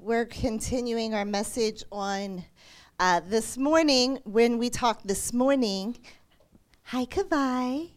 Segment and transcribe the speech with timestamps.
[0.00, 2.42] we're continuing our message on
[2.98, 5.98] uh, this morning when we talked this morning.
[6.84, 7.90] Hi, Kavai.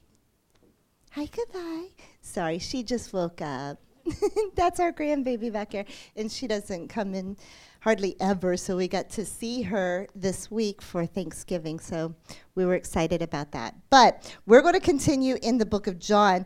[1.11, 1.91] Hi, Kavai.
[2.19, 3.79] Sorry, she just woke up.
[4.55, 5.85] That's our grandbaby back here,
[6.17, 7.37] and she doesn't come in
[7.79, 12.13] hardly ever, so we got to see her this week for Thanksgiving, so
[12.55, 13.75] we were excited about that.
[13.89, 16.45] But we're going to continue in the book of John.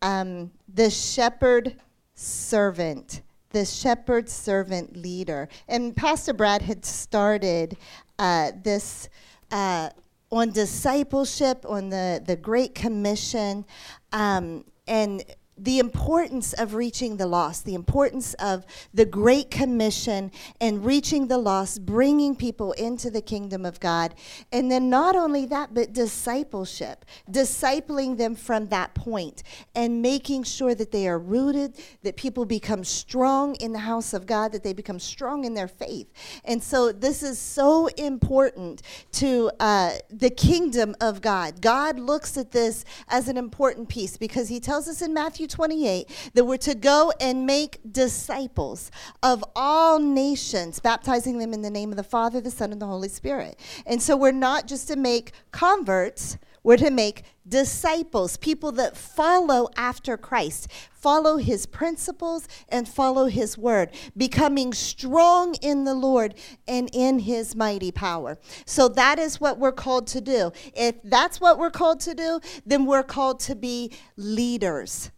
[0.00, 1.76] Um, the shepherd
[2.14, 3.20] servant
[3.54, 5.48] the shepherd servant leader.
[5.68, 7.76] And Pastor Brad had started
[8.18, 9.08] uh, this
[9.50, 9.90] uh,
[10.30, 13.64] on discipleship, on the, the Great Commission.
[14.12, 15.24] Um, and
[15.56, 21.38] the importance of reaching the lost, the importance of the Great Commission and reaching the
[21.38, 24.14] lost, bringing people into the kingdom of God.
[24.52, 29.42] And then not only that, but discipleship, discipling them from that point
[29.74, 34.26] and making sure that they are rooted, that people become strong in the house of
[34.26, 36.12] God, that they become strong in their faith.
[36.44, 41.60] And so this is so important to uh, the kingdom of God.
[41.60, 45.56] God looks at this as an important piece because he tells us in Matthew Matthew
[45.56, 48.90] 28 that we're to go and make disciples
[49.22, 52.86] of all nations, baptizing them in the name of the Father, the Son, and the
[52.86, 53.58] Holy Spirit.
[53.84, 59.68] And so we're not just to make converts, we're to make disciples, people that follow
[59.76, 66.34] after Christ, follow his principles and follow his word, becoming strong in the Lord
[66.66, 68.38] and in his mighty power.
[68.64, 70.52] So that is what we're called to do.
[70.74, 75.10] If that's what we're called to do, then we're called to be leaders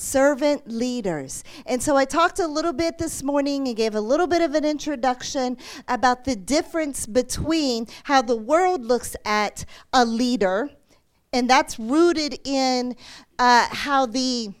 [0.00, 1.44] servant leaders.
[1.66, 4.54] And so I talked a little bit this morning and gave a little bit of
[4.54, 10.70] an introduction about the difference between how the world looks at a leader,
[11.32, 12.96] and that's rooted in
[13.38, 14.54] uh, how the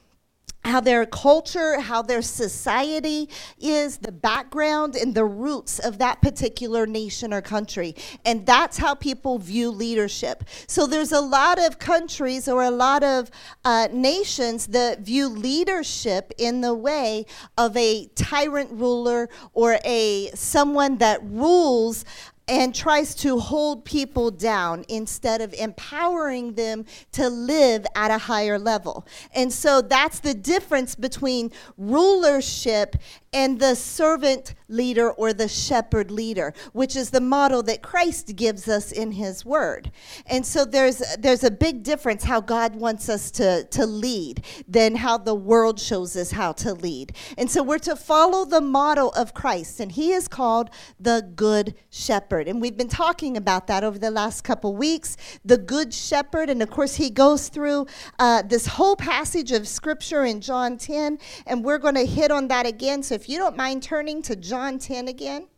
[0.64, 6.86] how their culture, how their society is, the background and the roots of that particular
[6.86, 7.94] nation or country.
[8.24, 10.44] And that's how people view leadership.
[10.66, 13.30] So there's a lot of countries or a lot of
[13.64, 17.26] uh, nations that view leadership in the way
[17.56, 22.04] of a tyrant ruler or a someone that rules
[22.50, 28.58] and tries to hold people down instead of empowering them to live at a higher
[28.58, 29.06] level.
[29.32, 32.96] And so that's the difference between rulership
[33.32, 38.68] and the servant leader or the shepherd leader, which is the model that Christ gives
[38.68, 39.90] us in his word.
[40.26, 44.96] And so there's there's a big difference how God wants us to, to lead than
[44.96, 47.14] how the world shows us how to lead.
[47.36, 51.74] And so we're to follow the model of Christ, and he is called the good
[51.90, 52.48] shepherd.
[52.48, 56.50] And we've been talking about that over the last couple weeks, the good shepherd.
[56.50, 57.86] And of course, he goes through
[58.18, 62.48] uh, this whole passage of scripture in John 10, and we're going to hit on
[62.48, 63.02] that again.
[63.02, 65.48] So if you don't mind turning to John 10 again.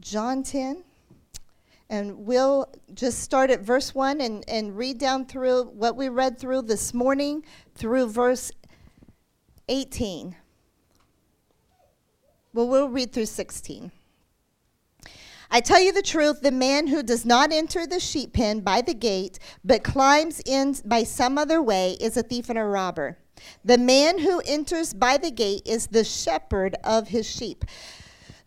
[0.00, 0.84] John 10.
[1.90, 6.38] And we'll just start at verse 1 and, and read down through what we read
[6.38, 7.44] through this morning
[7.74, 8.50] through verse
[9.68, 10.34] 18.
[12.54, 13.92] Well, we'll read through 16.
[15.50, 18.80] I tell you the truth, the man who does not enter the sheep pen by
[18.80, 23.18] the gate, but climbs in by some other way, is a thief and a robber.
[23.64, 27.64] The man who enters by the gate is the shepherd of his sheep.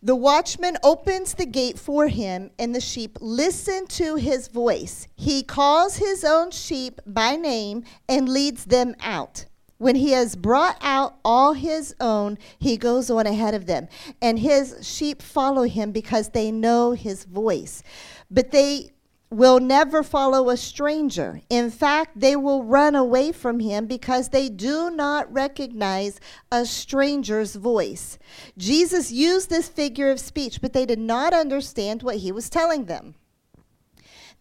[0.02, 5.08] The watchman opens the gate for him, and the sheep listen to his voice.
[5.16, 9.46] He calls his own sheep by name and leads them out.
[9.78, 13.88] When he has brought out all his own, he goes on ahead of them,
[14.22, 17.84] and his sheep follow him because they know his voice.
[18.30, 18.92] But they
[19.30, 21.42] will never follow a stranger.
[21.50, 26.20] In fact, they will run away from him because they do not recognize
[26.52, 28.18] a stranger's voice.
[28.58, 32.86] Jesus used this figure of speech, but they did not understand what he was telling
[32.86, 33.16] them.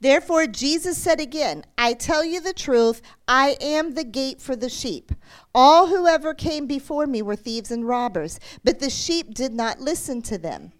[0.00, 4.68] Therefore, Jesus said again, I tell you the truth, I am the gate for the
[4.68, 5.12] sheep.
[5.54, 9.80] All who ever came before me were thieves and robbers, but the sheep did not
[9.80, 10.72] listen to them.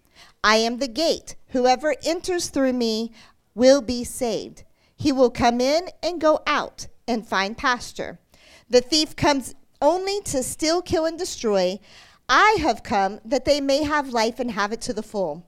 [0.43, 1.35] I am the gate.
[1.49, 3.11] Whoever enters through me
[3.55, 4.63] will be saved.
[4.95, 8.19] He will come in and go out and find pasture.
[8.69, 11.79] The thief comes only to steal, kill, and destroy.
[12.29, 15.45] I have come that they may have life and have it to the full.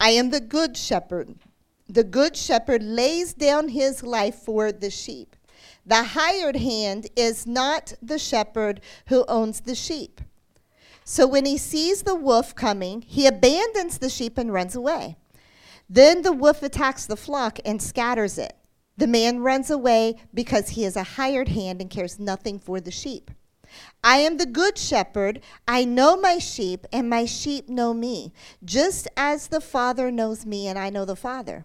[0.00, 1.34] I am the good shepherd.
[1.88, 5.34] The good shepherd lays down his life for the sheep.
[5.86, 10.20] The hired hand is not the shepherd who owns the sheep.
[11.04, 15.16] So when he sees the wolf coming, he abandons the sheep and runs away.
[15.88, 18.54] Then the wolf attacks the flock and scatters it.
[18.96, 22.90] The man runs away because he is a hired hand and cares nothing for the
[22.90, 23.30] sheep.
[24.02, 25.40] I am the good shepherd.
[25.66, 28.32] I know my sheep, and my sheep know me,
[28.64, 31.64] just as the Father knows me, and I know the Father.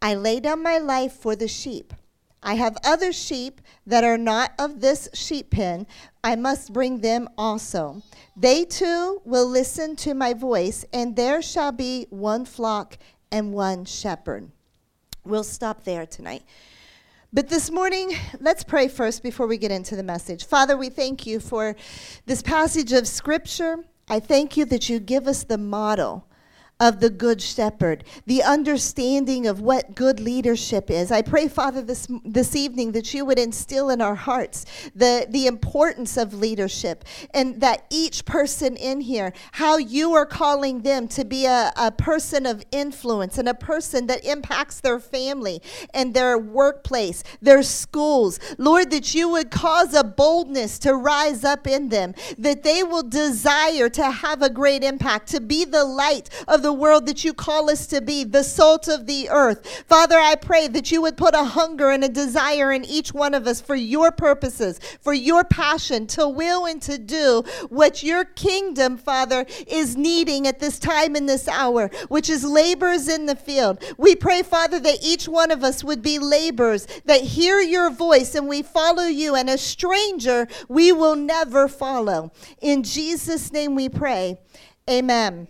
[0.00, 1.92] I lay down my life for the sheep.
[2.42, 5.86] I have other sheep that are not of this sheep pen.
[6.24, 8.02] I must bring them also.
[8.36, 12.98] They too will listen to my voice, and there shall be one flock
[13.32, 14.50] and one shepherd.
[15.24, 16.42] We'll stop there tonight.
[17.32, 20.44] But this morning, let's pray first before we get into the message.
[20.44, 21.74] Father, we thank you for
[22.26, 23.78] this passage of Scripture.
[24.08, 26.28] I thank you that you give us the model
[26.82, 31.12] of the good shepherd, the understanding of what good leadership is.
[31.12, 35.46] I pray, Father, this, this evening that you would instill in our hearts the, the
[35.46, 41.24] importance of leadership and that each person in here, how you are calling them to
[41.24, 45.62] be a, a person of influence and a person that impacts their family
[45.94, 48.40] and their workplace, their schools.
[48.58, 53.04] Lord, that you would cause a boldness to rise up in them, that they will
[53.04, 57.22] desire to have a great impact, to be the light of the the world that
[57.22, 59.84] you call us to be, the salt of the earth.
[59.86, 63.34] Father, I pray that you would put a hunger and a desire in each one
[63.34, 68.24] of us for your purposes, for your passion to will and to do what your
[68.24, 73.36] kingdom, Father, is needing at this time in this hour, which is laborers in the
[73.36, 73.84] field.
[73.98, 78.34] We pray, Father, that each one of us would be laborers that hear your voice
[78.34, 82.32] and we follow you, and a stranger we will never follow.
[82.62, 84.38] In Jesus' name we pray.
[84.88, 85.48] Amen.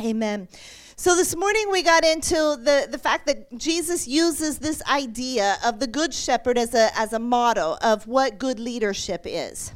[0.00, 0.48] Amen.
[0.96, 5.78] So this morning we got into the, the fact that Jesus uses this idea of
[5.78, 9.72] the good shepherd as a, as a model of what good leadership is.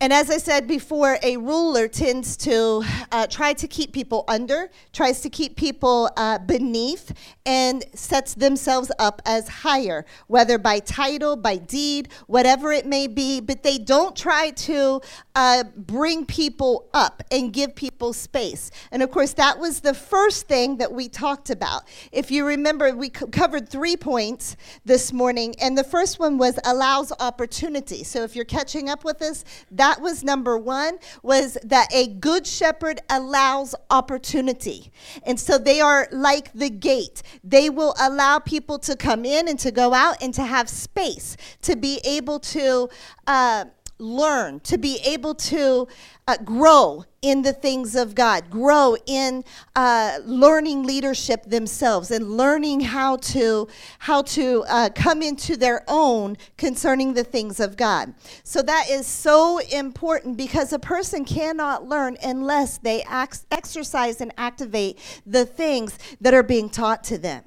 [0.00, 4.68] And as I said before, a ruler tends to uh, try to keep people under,
[4.92, 7.12] tries to keep people uh, beneath,
[7.46, 13.40] and sets themselves up as higher, whether by title, by deed, whatever it may be.
[13.40, 15.00] But they don't try to
[15.36, 18.72] uh, bring people up and give people space.
[18.90, 21.82] And of course, that was the first thing that we talked about.
[22.10, 26.58] If you remember, we co- covered three points this morning, and the first one was
[26.64, 28.02] allows opportunity.
[28.02, 32.06] So if you're catching up with us, that that was number one was that a
[32.06, 34.90] good shepherd allows opportunity.
[35.24, 37.22] And so they are like the gate.
[37.44, 41.36] They will allow people to come in and to go out and to have space
[41.60, 42.88] to be able to
[43.26, 43.66] uh,
[43.98, 45.86] learn, to be able to
[46.26, 49.44] uh, grow in the things of God, grow in
[49.76, 53.68] uh, learning leadership themselves, and learning how to
[54.00, 58.14] how to uh, come into their own concerning the things of God.
[58.42, 64.32] So that is so important because a person cannot learn unless they ex- exercise and
[64.36, 67.44] activate the things that are being taught to them.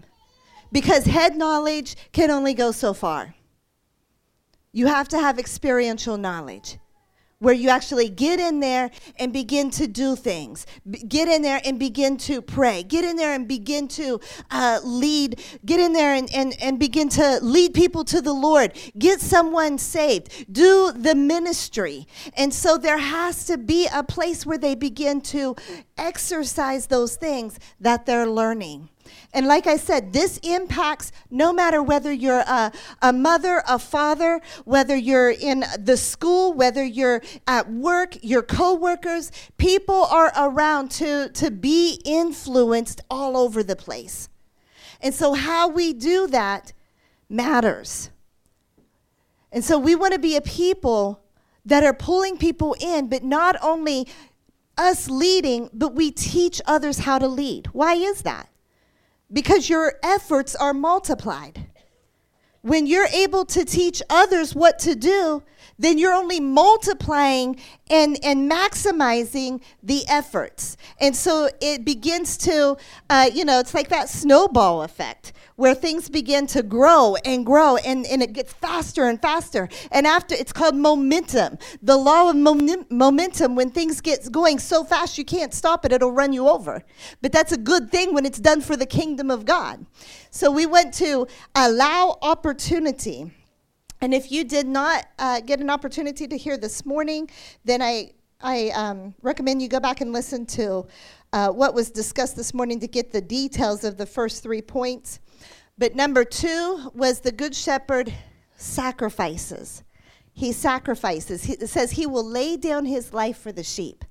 [0.71, 3.36] Because head knowledge can only go so far.
[4.77, 6.77] You have to have experiential knowledge
[7.39, 10.67] where you actually get in there and begin to do things.
[11.07, 12.83] Get in there and begin to pray.
[12.83, 14.19] Get in there and begin to
[14.51, 15.41] uh, lead.
[15.65, 18.73] Get in there and, and, and begin to lead people to the Lord.
[18.99, 20.53] Get someone saved.
[20.53, 22.07] Do the ministry.
[22.35, 25.55] And so there has to be a place where they begin to
[25.97, 28.89] exercise those things that they're learning.
[29.33, 32.71] And like I said, this impacts no matter whether you're a,
[33.01, 39.31] a mother, a father, whether you're in the school, whether you're at work, your coworkers,
[39.57, 44.29] people are around to, to be influenced all over the place.
[45.01, 46.73] And so how we do that
[47.29, 48.09] matters.
[49.51, 51.21] And so we want to be a people
[51.65, 54.07] that are pulling people in, but not only
[54.77, 57.67] us leading, but we teach others how to lead.
[57.73, 58.49] Why is that?
[59.31, 61.67] Because your efforts are multiplied.
[62.61, 65.43] When you're able to teach others what to do,
[65.79, 70.75] then you're only multiplying and, and maximizing the efforts.
[70.99, 72.77] And so it begins to,
[73.09, 77.77] uh, you know, it's like that snowball effect where things begin to grow and grow
[77.77, 79.67] and, and it gets faster and faster.
[79.91, 81.57] And after, it's called momentum.
[81.81, 86.11] The law of momentum, when things get going so fast you can't stop it, it'll
[86.11, 86.83] run you over.
[87.23, 89.85] But that's a good thing when it's done for the kingdom of God.
[90.29, 93.31] So we went to allow opportunity.
[93.99, 97.31] And if you did not uh, get an opportunity to hear this morning,
[97.65, 100.85] then I, I um, recommend you go back and listen to
[101.33, 105.19] uh, what was discussed this morning to get the details of the first three points.
[105.77, 108.13] But number two was the Good Shepherd
[108.55, 109.83] sacrifices.
[110.33, 111.43] He sacrifices.
[111.43, 114.03] He, it says he will lay down his life for the sheep.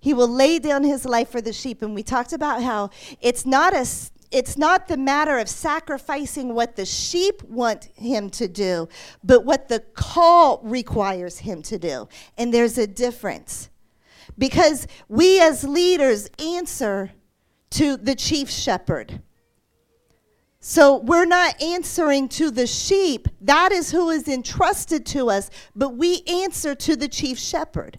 [0.00, 1.82] He will lay down his life for the sheep.
[1.82, 3.86] And we talked about how it's not a
[4.32, 8.88] it's not the matter of sacrificing what the sheep want him to do,
[9.22, 12.08] but what the call requires him to do.
[12.38, 13.68] And there's a difference.
[14.38, 17.12] Because we as leaders answer
[17.70, 19.20] to the chief shepherd.
[20.64, 23.26] So we're not answering to the sheep.
[23.40, 27.98] That is who is entrusted to us, but we answer to the chief shepherd.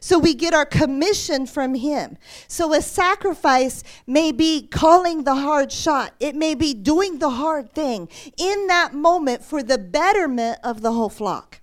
[0.00, 2.18] So we get our commission from him.
[2.48, 7.72] So a sacrifice may be calling the hard shot, it may be doing the hard
[7.72, 11.60] thing in that moment for the betterment of the whole flock,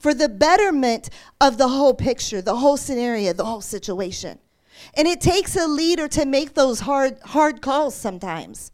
[0.00, 1.10] for the betterment
[1.40, 4.40] of the whole picture, the whole scenario, the whole situation.
[4.94, 8.72] And it takes a leader to make those hard, hard calls sometimes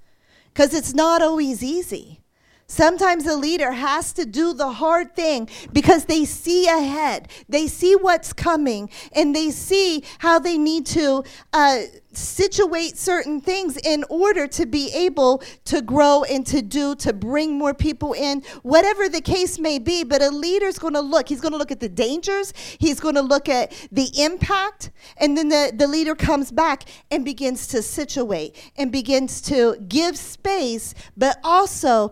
[0.57, 2.23] because it's not always easy.
[2.69, 7.29] Sometimes a leader has to do the hard thing because they see ahead.
[7.49, 11.83] They see what's coming and they see how they need to uh,
[12.13, 17.57] situate certain things in order to be able to grow and to do, to bring
[17.57, 20.03] more people in, whatever the case may be.
[20.03, 21.29] But a leader's going to look.
[21.29, 25.37] He's going to look at the dangers, he's going to look at the impact, and
[25.37, 30.95] then the, the leader comes back and begins to situate and begins to give space,
[31.17, 32.11] but also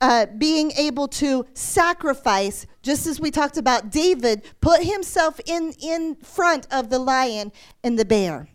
[0.00, 6.16] uh, being able to sacrifice, just as we talked about David, put himself in, in
[6.16, 8.48] front of the lion and the bear.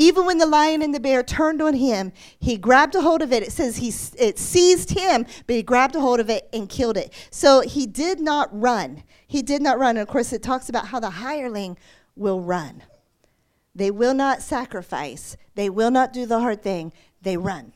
[0.00, 3.32] Even when the lion and the bear turned on him, he grabbed a hold of
[3.32, 3.42] it.
[3.42, 6.96] It says he it seized him, but he grabbed a hold of it and killed
[6.96, 7.12] it.
[7.32, 9.02] So he did not run.
[9.26, 9.96] He did not run.
[9.96, 11.76] And of course, it talks about how the hireling
[12.14, 12.84] will run.
[13.74, 15.36] They will not sacrifice.
[15.56, 16.92] They will not do the hard thing.
[17.22, 17.72] They run.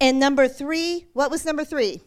[0.00, 2.02] And number three, what was number three?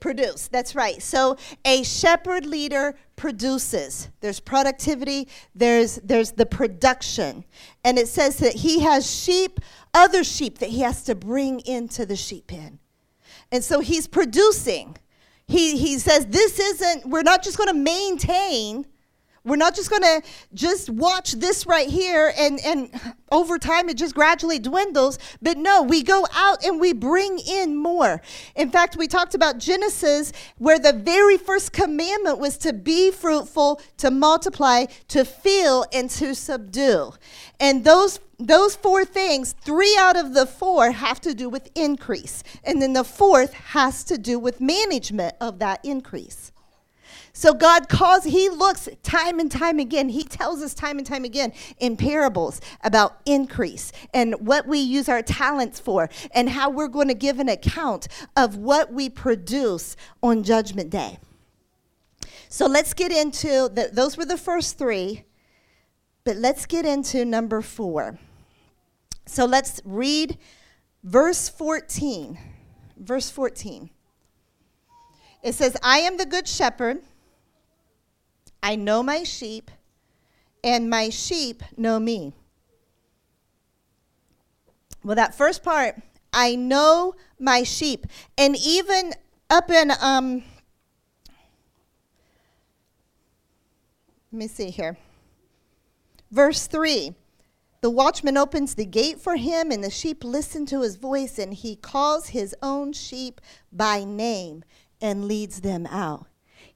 [0.00, 0.48] Produce.
[0.48, 1.02] That's right.
[1.02, 4.08] So a shepherd leader produces.
[4.20, 7.44] There's productivity, there's there's the production.
[7.84, 9.60] And it says that he has sheep,
[9.92, 12.78] other sheep that he has to bring into the sheep pen.
[13.52, 14.96] And so he's producing.
[15.46, 18.86] He he says this isn't we're not just going to maintain
[19.44, 22.90] we're not just going to just watch this right here and, and
[23.32, 25.18] over time it just gradually dwindles.
[25.40, 28.20] But no, we go out and we bring in more.
[28.54, 33.80] In fact, we talked about Genesis, where the very first commandment was to be fruitful,
[33.98, 37.12] to multiply, to fill, and to subdue.
[37.58, 42.42] And those those four things, three out of the four have to do with increase.
[42.64, 46.50] And then the fourth has to do with management of that increase.
[47.40, 50.10] So God calls, He looks time and time again.
[50.10, 55.08] He tells us time and time again in parables about increase and what we use
[55.08, 59.96] our talents for and how we're going to give an account of what we produce
[60.22, 61.18] on Judgment Day.
[62.50, 65.24] So let's get into the, those were the first three,
[66.24, 68.18] but let's get into number four.
[69.24, 70.36] So let's read
[71.02, 72.38] verse 14.
[72.98, 73.88] Verse 14.
[75.42, 77.00] It says, I am the good shepherd.
[78.62, 79.70] I know my sheep,
[80.62, 82.34] and my sheep know me.
[85.02, 85.96] Well, that first part,
[86.32, 88.06] I know my sheep.
[88.36, 89.14] And even
[89.48, 90.42] up in, um,
[94.30, 94.98] let me see here.
[96.30, 97.14] Verse 3
[97.80, 101.54] The watchman opens the gate for him, and the sheep listen to his voice, and
[101.54, 103.40] he calls his own sheep
[103.72, 104.64] by name
[105.00, 106.26] and leads them out.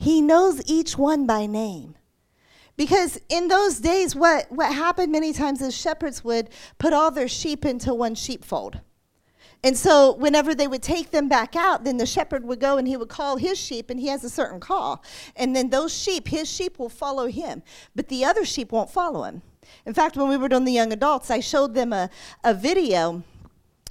[0.05, 1.95] He knows each one by name.
[2.77, 7.27] Because in those days, what, what happened many times is shepherds would put all their
[7.27, 8.81] sheep into one sheepfold.
[9.63, 12.87] And so, whenever they would take them back out, then the shepherd would go and
[12.87, 15.03] he would call his sheep, and he has a certain call.
[15.37, 17.63] And then those sheep, his sheep, will follow him,
[17.95, 19.41] but the other sheep won't follow him.
[19.87, 22.11] In fact, when we were doing the young adults, I showed them a,
[22.45, 23.23] a video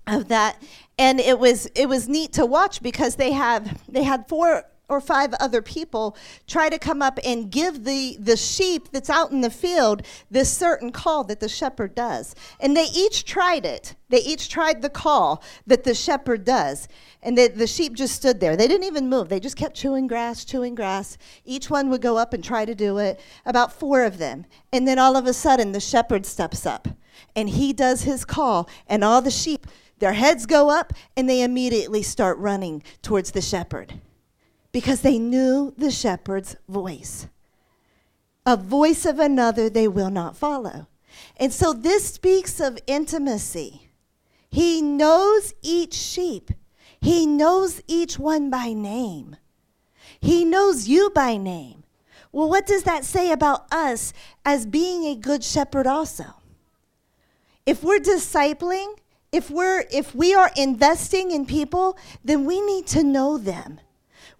[0.05, 0.61] of that,
[0.99, 5.01] and it was it was neat to watch because they have they had four or
[5.01, 6.15] five other people
[6.47, 10.55] try to come up and give the, the sheep that's out in the field this
[10.55, 12.35] certain call that the shepherd does.
[12.59, 13.95] And they each tried it.
[14.09, 16.87] They each tried the call that the shepherd does.
[17.21, 18.55] And the, the sheep just stood there.
[18.55, 19.29] They didn't even move.
[19.29, 21.17] They just kept chewing grass, chewing grass.
[21.45, 24.45] Each one would go up and try to do it, about four of them.
[24.71, 26.87] And then all of a sudden, the shepherd steps up
[27.35, 29.67] and he does his call, and all the sheep,
[29.99, 33.93] their heads go up, and they immediately start running towards the shepherd
[34.73, 37.27] because they knew the shepherd's voice.
[38.45, 40.87] A voice of another they will not follow.
[41.37, 43.89] And so this speaks of intimacy.
[44.49, 46.51] He knows each sheep,
[46.99, 49.37] he knows each one by name.
[50.19, 51.83] He knows you by name.
[52.31, 54.11] Well, what does that say about us
[54.43, 56.25] as being a good shepherd also?
[57.65, 58.95] If we're discipling
[59.33, 63.79] if we're if we are investing in people, then we need to know them.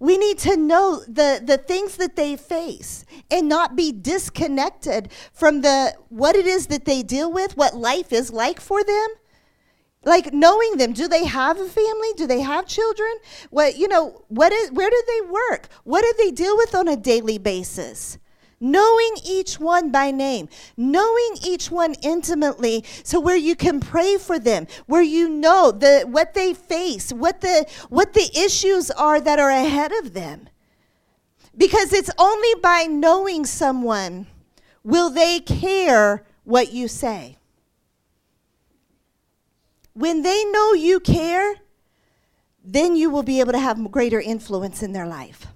[0.03, 5.61] We need to know the, the things that they face and not be disconnected from
[5.61, 9.07] the what it is that they deal with, what life is like for them.
[10.03, 12.09] Like knowing them, do they have a family?
[12.17, 13.13] Do they have children?
[13.49, 15.69] What you know, what is where do they work?
[15.85, 18.17] What do they deal with on a daily basis?
[18.63, 24.39] Knowing each one by name, knowing each one intimately, so where you can pray for
[24.39, 29.37] them, where you know the what they face, what the what the issues are that
[29.37, 30.47] are ahead of them.
[31.55, 34.27] Because it's only by knowing someone
[34.83, 37.37] will they care what you say.
[39.93, 41.55] When they know you care,
[42.63, 45.47] then you will be able to have greater influence in their life.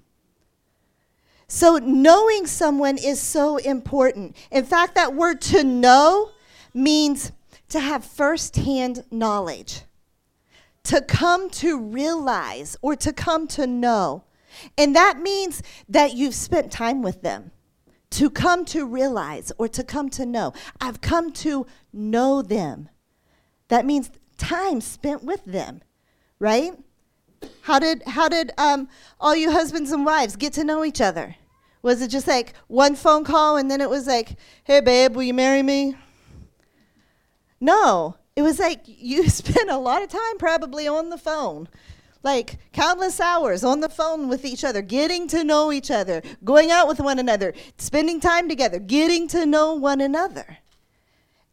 [1.50, 4.36] So, knowing someone is so important.
[4.52, 6.32] In fact, that word to know
[6.74, 7.32] means
[7.70, 9.84] to have firsthand knowledge,
[10.84, 14.24] to come to realize or to come to know.
[14.78, 17.52] And that means that you've spent time with them.
[18.12, 20.54] To come to realize or to come to know.
[20.80, 22.90] I've come to know them.
[23.68, 25.82] That means time spent with them,
[26.40, 26.74] right?
[27.62, 28.88] How did how did um,
[29.20, 31.36] all you husbands and wives get to know each other?
[31.82, 35.24] Was it just like one phone call and then it was like, "Hey babe, will
[35.24, 35.96] you marry me?"
[37.60, 41.68] No, it was like you spent a lot of time probably on the phone.
[42.24, 46.72] Like countless hours on the phone with each other, getting to know each other, going
[46.72, 50.58] out with one another, spending time together, getting to know one another.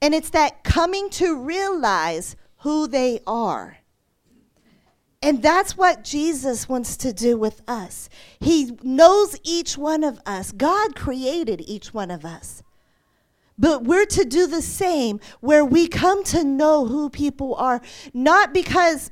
[0.00, 3.78] And it's that coming to realize who they are.
[5.24, 8.10] And that's what Jesus wants to do with us.
[8.40, 10.52] He knows each one of us.
[10.52, 12.62] God created each one of us.
[13.58, 17.80] But we're to do the same where we come to know who people are,
[18.12, 19.10] not because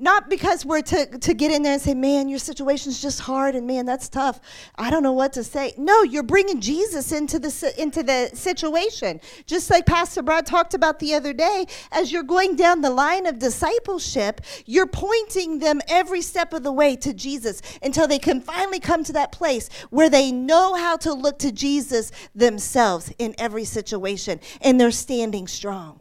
[0.00, 3.54] not because we're to, to get in there and say, man, your situation's just hard
[3.54, 4.40] and man, that's tough.
[4.76, 5.74] I don't know what to say.
[5.76, 9.20] No, you're bringing Jesus into the, into the situation.
[9.46, 13.26] Just like Pastor Brad talked about the other day, as you're going down the line
[13.26, 18.40] of discipleship, you're pointing them every step of the way to Jesus until they can
[18.40, 23.34] finally come to that place where they know how to look to Jesus themselves in
[23.38, 25.99] every situation and they're standing strong.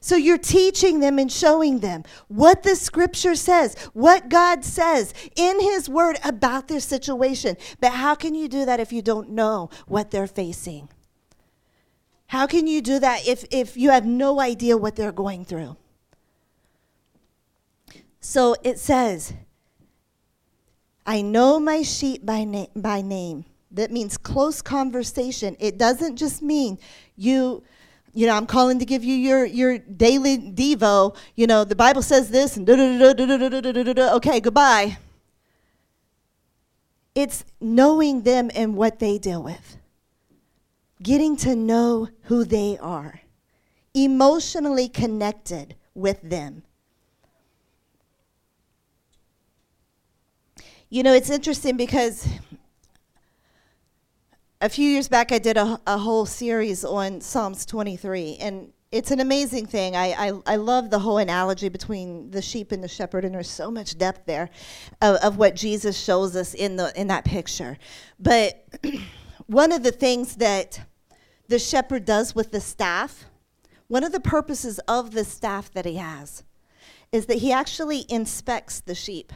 [0.00, 5.60] So you're teaching them and showing them what the scripture says, what God says in
[5.60, 7.56] His word about their situation.
[7.80, 10.88] But how can you do that if you don't know what they're facing?
[12.28, 15.76] How can you do that if, if you have no idea what they're going through?
[18.20, 19.32] So it says,
[21.06, 23.46] I know my sheep by, na- by name.
[23.70, 25.56] That means close conversation.
[25.58, 26.78] It doesn't just mean
[27.16, 27.62] you
[28.14, 31.16] you know, I'm calling to give you your your daily devo.
[31.36, 34.98] You know, the Bible says this, and okay, goodbye.
[37.14, 39.76] It's knowing them and what they deal with,
[41.02, 43.22] getting to know who they are,
[43.92, 46.62] emotionally connected with them.
[50.90, 52.26] You know, it's interesting because
[54.60, 59.10] a few years back, I did a, a whole series on Psalms 23, and it's
[59.10, 59.94] an amazing thing.
[59.94, 63.50] I, I, I, love the whole analogy between the sheep and the shepherd, and there's
[63.50, 64.50] so much depth there
[65.00, 67.78] of, of what Jesus shows us in, the, in that picture.
[68.18, 68.66] But
[69.46, 70.80] one of the things that
[71.46, 73.26] the shepherd does with the staff,
[73.86, 76.42] one of the purposes of the staff that he has,
[77.12, 79.32] is that he actually inspects the sheep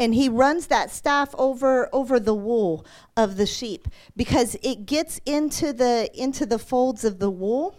[0.00, 2.84] and he runs that staff over over the wool
[3.16, 3.86] of the sheep
[4.16, 7.76] because it gets into the into the folds of the wool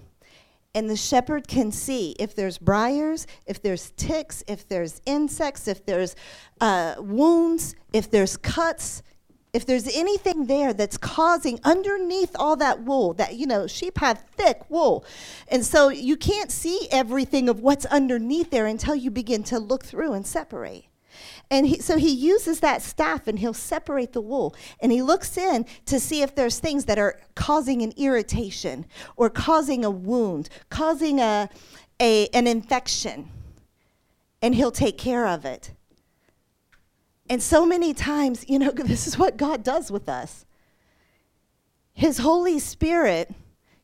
[0.74, 5.86] and the shepherd can see if there's briars, if there's ticks, if there's insects, if
[5.86, 6.16] there's
[6.62, 9.04] uh, wounds, if there's cuts,
[9.52, 14.24] if there's anything there that's causing underneath all that wool, that, you know, sheep have
[14.38, 15.04] thick wool.
[15.50, 19.84] And so you can't see everything of what's underneath there until you begin to look
[19.84, 20.86] through and separate.
[21.52, 25.38] And he, so he uses that staff and he'll separate the wool and he looks
[25.38, 28.86] in to see if there's things that are causing an irritation
[29.18, 31.50] or causing a wound, causing a,
[32.00, 33.28] a, an infection.
[34.42, 35.74] And he'll take care of it.
[37.30, 40.46] And so many times, you know, this is what God does with us.
[41.94, 43.36] His Holy Spirit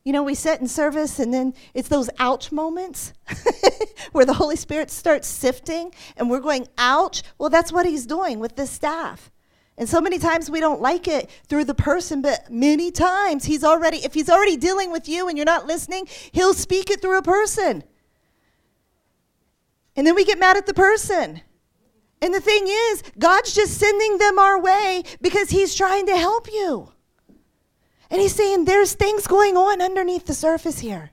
[0.08, 3.12] you know, we sit in service and then it's those ouch moments
[4.12, 7.22] where the Holy Spirit starts sifting and we're going, ouch.
[7.36, 9.30] Well, that's what he's doing with this staff.
[9.76, 13.62] And so many times we don't like it through the person, but many times he's
[13.62, 17.18] already, if he's already dealing with you and you're not listening, he'll speak it through
[17.18, 17.84] a person.
[19.94, 21.42] And then we get mad at the person.
[22.22, 26.48] And the thing is, God's just sending them our way because He's trying to help
[26.50, 26.92] you.
[28.10, 31.10] And He's saying, there's things going on underneath the surface here.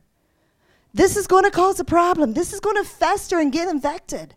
[0.94, 2.34] This is going to cause a problem.
[2.34, 4.36] This is going to fester and get infected.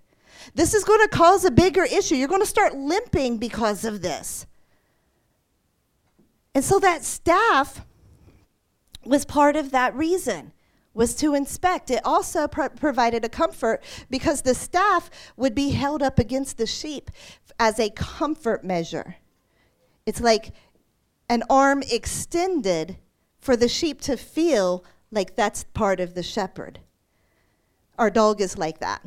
[0.54, 2.16] This is going to cause a bigger issue.
[2.16, 4.46] You're going to start limping because of this.
[6.54, 7.84] And so that staff
[9.04, 10.52] was part of that reason
[10.94, 11.90] was to inspect.
[11.90, 16.66] It also pro- provided a comfort because the staff would be held up against the
[16.66, 17.10] sheep
[17.60, 19.14] as a comfort measure.
[20.06, 20.52] It's like
[21.28, 22.96] an arm extended
[23.38, 26.80] for the sheep to feel like that's part of the shepherd.
[27.98, 29.04] Our dog is like that.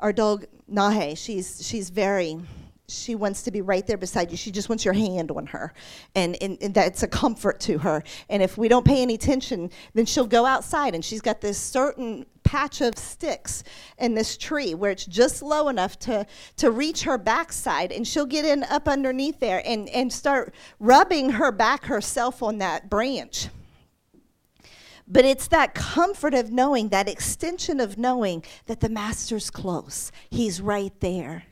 [0.00, 2.40] Our dog Nahe, she's she's very
[2.88, 4.36] she wants to be right there beside you.
[4.36, 5.72] She just wants your hand on her.
[6.14, 8.02] And, and, and, that's a comfort to her.
[8.28, 11.58] And if we don't pay any attention, then she'll go outside and she's got this
[11.58, 13.64] certain patch of sticks
[13.98, 16.26] in this tree where it's just low enough to,
[16.58, 17.90] to reach her backside.
[17.90, 22.58] And she'll get in up underneath there and, and start rubbing her back herself on
[22.58, 23.48] that branch.
[25.08, 30.10] But it's that comfort of knowing, that extension of knowing that the master's close.
[30.30, 31.44] He's right there.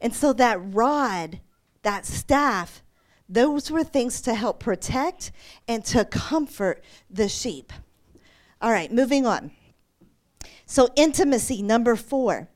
[0.00, 1.40] And so that rod,
[1.82, 2.82] that staff,
[3.28, 5.32] those were things to help protect
[5.66, 7.72] and to comfort the sheep.
[8.60, 9.50] All right, moving on.
[10.66, 12.48] So, intimacy, number four.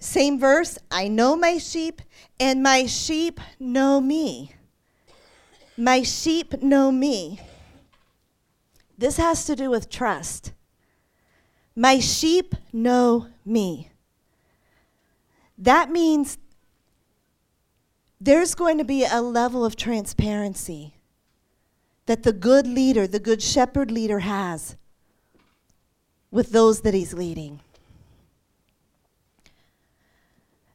[0.00, 2.02] Same verse I know my sheep,
[2.40, 4.52] and my sheep know me.
[5.76, 7.40] My sheep know me.
[8.98, 10.52] This has to do with trust.
[11.74, 13.91] My sheep know me
[15.58, 16.38] that means
[18.20, 20.94] there's going to be a level of transparency
[22.06, 24.76] that the good leader, the good shepherd leader has
[26.30, 27.60] with those that he's leading.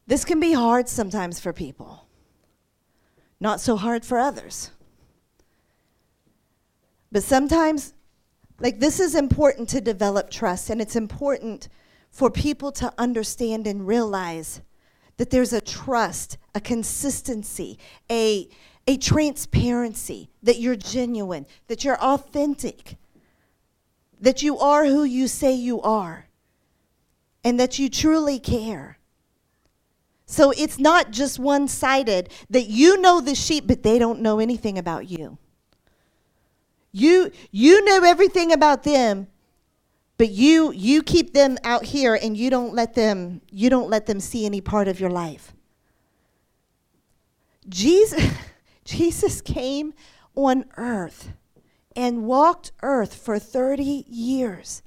[0.05, 2.05] This can be hard sometimes for people,
[3.39, 4.71] not so hard for others.
[7.11, 7.93] But sometimes,
[8.59, 11.67] like, this is important to develop trust, and it's important
[12.09, 14.61] for people to understand and realize
[15.17, 17.77] that there's a trust, a consistency,
[18.09, 18.47] a,
[18.87, 22.95] a transparency, that you're genuine, that you're authentic,
[24.19, 26.27] that you are who you say you are,
[27.43, 28.97] and that you truly care.
[30.25, 34.39] So it's not just one sided that you know the sheep, but they don't know
[34.39, 35.37] anything about you.
[36.91, 39.27] You, you know everything about them,
[40.17, 44.07] but you you keep them out here and you don't let them you don't let
[44.07, 45.53] them see any part of your life.
[47.69, 48.31] Jesus
[48.85, 49.93] jesus came
[50.35, 51.31] on earth
[51.95, 54.81] and walked earth for 30 years.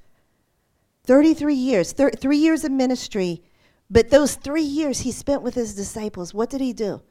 [1.04, 3.42] 33 years thir- three years of ministry.
[3.88, 7.02] But those three years he spent with his disciples what did he do?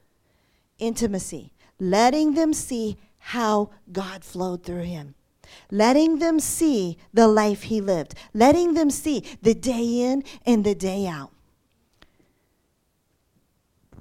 [0.77, 1.53] Intimacy.
[1.79, 5.15] Letting them see how god flowed through him
[5.71, 10.75] letting them see the life he lived, letting them see the day in and the
[10.75, 11.31] day out.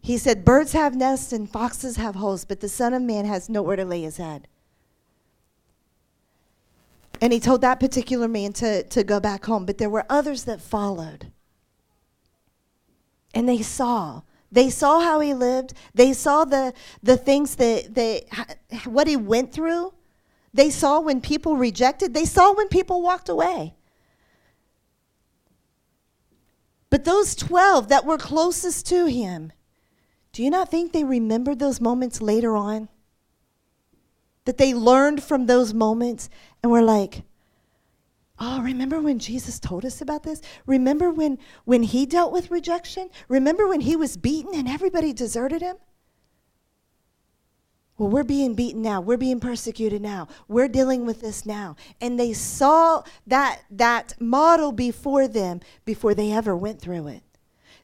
[0.00, 3.48] He said, Birds have nests and foxes have holes, but the Son of Man has
[3.48, 4.48] nowhere to lay his head.
[7.20, 10.44] And he told that particular man to, to go back home, but there were others
[10.44, 11.32] that followed.
[13.34, 14.22] And they saw.
[14.50, 15.74] They saw how he lived.
[15.94, 19.92] They saw the, the things that, that, what he went through.
[20.58, 23.76] They saw when people rejected, they saw when people walked away.
[26.90, 29.52] But those 12 that were closest to him,
[30.32, 32.88] do you not think they remembered those moments later on?
[34.46, 36.28] That they learned from those moments
[36.60, 37.22] and were like,
[38.40, 40.42] oh, remember when Jesus told us about this?
[40.66, 43.10] Remember when, when he dealt with rejection?
[43.28, 45.76] Remember when he was beaten and everybody deserted him?
[47.98, 49.00] Well, we're being beaten now.
[49.00, 50.28] We're being persecuted now.
[50.46, 51.74] We're dealing with this now.
[52.00, 57.22] And they saw that, that model before them before they ever went through it.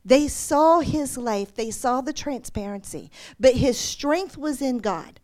[0.04, 5.18] They saw his life, they saw the transparency, but his strength was in God.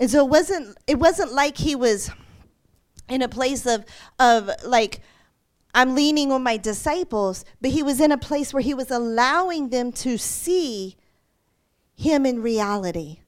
[0.00, 2.10] And so it wasn't, it wasn't like he was
[3.08, 3.84] in a place of,
[4.18, 5.00] of like,
[5.74, 9.68] I'm leaning on my disciples, but he was in a place where he was allowing
[9.68, 10.96] them to see
[11.94, 13.20] him in reality.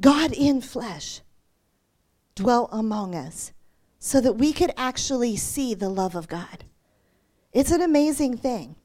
[0.00, 1.20] God in flesh
[2.34, 3.52] dwelt among us
[3.98, 6.64] so that we could actually see the love of God.
[7.52, 8.76] It's an amazing thing.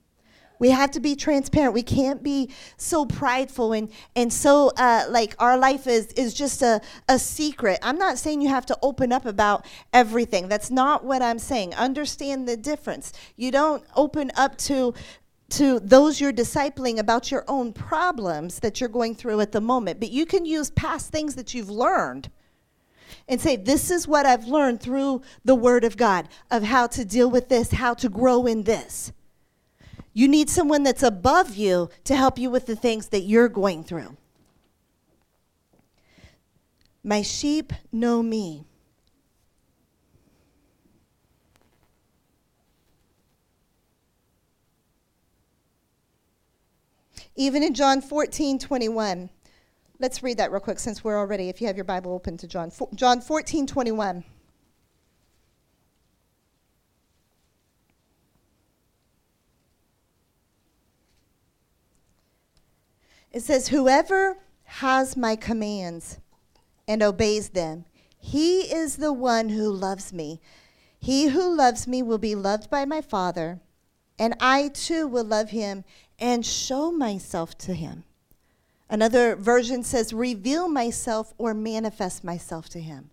[0.60, 1.74] We have to be transparent.
[1.74, 6.62] We can't be so prideful and and so uh, like our life is is just
[6.62, 7.80] a, a secret.
[7.82, 10.48] I'm not saying you have to open up about everything.
[10.48, 11.74] That's not what I'm saying.
[11.74, 13.12] Understand the difference.
[13.36, 14.94] You don't open up to
[15.58, 20.00] to those you're discipling about your own problems that you're going through at the moment,
[20.00, 22.30] but you can use past things that you've learned
[23.28, 27.06] and say, This is what I've learned through the Word of God of how to
[27.06, 29.12] deal with this, how to grow in this.
[30.14, 33.84] You need someone that's above you to help you with the things that you're going
[33.84, 34.16] through.
[37.04, 38.66] My sheep know me.
[47.36, 49.30] Even in John 14, 21.
[50.00, 52.48] Let's read that real quick since we're already, if you have your Bible open to
[52.48, 52.72] John.
[52.94, 54.24] John 14, 21.
[63.32, 66.20] It says, Whoever has my commands
[66.88, 67.86] and obeys them,
[68.18, 70.40] he is the one who loves me.
[71.00, 73.60] He who loves me will be loved by my Father,
[74.20, 75.84] and I too will love him
[76.24, 78.06] and show myself to him.
[78.90, 83.10] Another version says, reveal myself or manifest myself to him.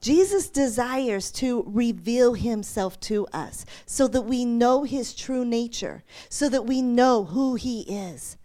[0.00, 6.48] Jesus desires to reveal himself to us so that we know his true nature, so
[6.48, 8.36] that we know who he is.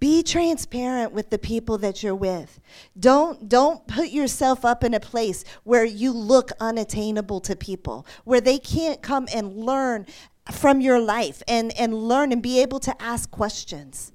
[0.00, 2.58] Be transparent with the people that you're with.
[2.98, 8.40] Don't, don't put yourself up in a place where you look unattainable to people, where
[8.40, 10.06] they can't come and learn
[10.52, 14.12] from your life and, and learn and be able to ask questions.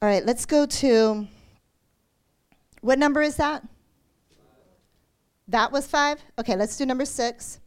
[0.00, 1.26] All right, let's go to
[2.80, 3.66] what number is that?
[5.48, 6.20] That was five?
[6.38, 7.58] Okay, let's do number six.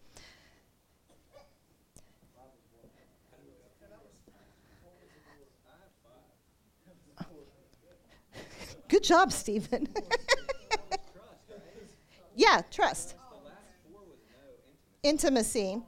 [8.88, 9.88] Good job, Stephen.
[12.36, 13.16] yeah, trust.
[15.04, 15.82] Intimacy.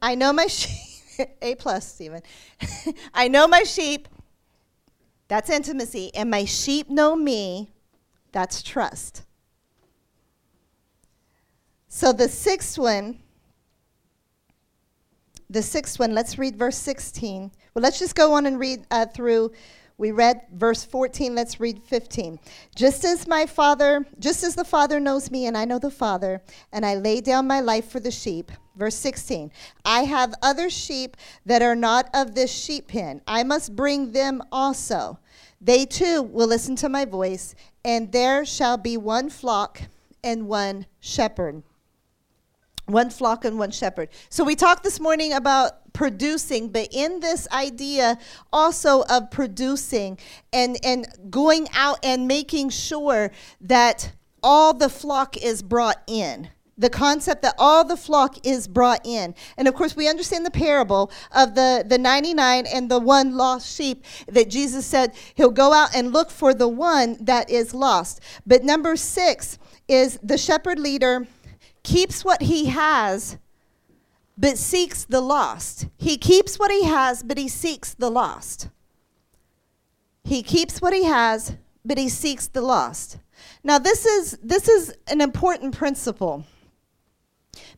[0.00, 1.28] I know my sheep.
[1.42, 2.22] A plus, Stephen.
[3.14, 4.08] I know my sheep
[5.28, 6.14] that's intimacy.
[6.14, 7.70] And my sheep know me.
[8.32, 9.22] That's trust.
[11.88, 13.20] So the sixth one,
[15.48, 17.52] the sixth one, let's read verse 16.
[17.72, 19.52] Well, let's just go on and read uh, through.
[19.96, 22.40] We read verse 14, let's read 15.
[22.74, 26.42] Just as my Father, just as the Father knows me and I know the Father,
[26.72, 28.50] and I lay down my life for the sheep.
[28.76, 29.52] Verse 16
[29.84, 33.20] I have other sheep that are not of this sheep pen.
[33.26, 35.20] I must bring them also.
[35.60, 37.54] They too will listen to my voice,
[37.84, 39.82] and there shall be one flock
[40.24, 41.62] and one shepherd.
[42.86, 44.10] One flock and one shepherd.
[44.28, 48.18] So we talked this morning about producing, but in this idea
[48.52, 50.18] also of producing
[50.52, 53.30] and, and going out and making sure
[53.62, 59.04] that all the flock is brought in the concept that all the flock is brought
[59.04, 59.34] in.
[59.56, 63.76] And of course, we understand the parable of the, the 99 and the one lost
[63.76, 68.20] sheep that Jesus said he'll go out and look for the one that is lost.
[68.46, 71.26] But number six is the shepherd leader
[71.84, 73.38] keeps what he has,
[74.36, 75.86] but seeks the lost.
[75.96, 78.68] He keeps what he has, but he seeks the lost.
[80.24, 83.18] He keeps what he has, but he seeks the lost.
[83.62, 86.44] Now, this is, this is an important principle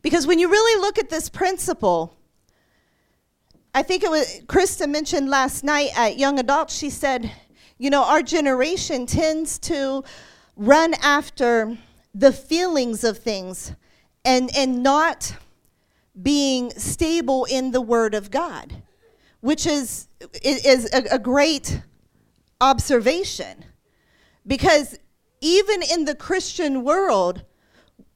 [0.03, 2.15] because when you really look at this principle,
[3.75, 7.31] I think it was Krista mentioned last night at Young Adults, she said,
[7.79, 10.03] you know, our generation tends to
[10.57, 11.77] run after
[12.15, 13.73] the feelings of things
[14.27, 15.35] and, and not
[16.21, 18.83] being stable in the Word of God,
[19.41, 20.09] which is,
[20.43, 21.81] is a, a great
[22.61, 23.65] observation.
[24.47, 24.99] Because
[25.41, 27.45] even in the Christian world,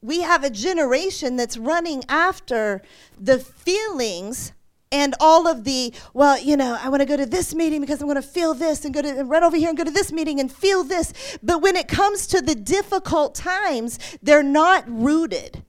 [0.03, 2.83] we have a generation that's running after
[3.19, 4.53] the feelings
[4.93, 8.01] and all of the well you know i want to go to this meeting because
[8.01, 9.91] i'm going to feel this and go to and run over here and go to
[9.91, 14.83] this meeting and feel this but when it comes to the difficult times they're not
[14.89, 15.63] rooted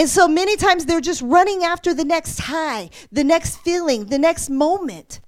[0.00, 4.18] and so many times they're just running after the next high the next feeling the
[4.18, 5.20] next moment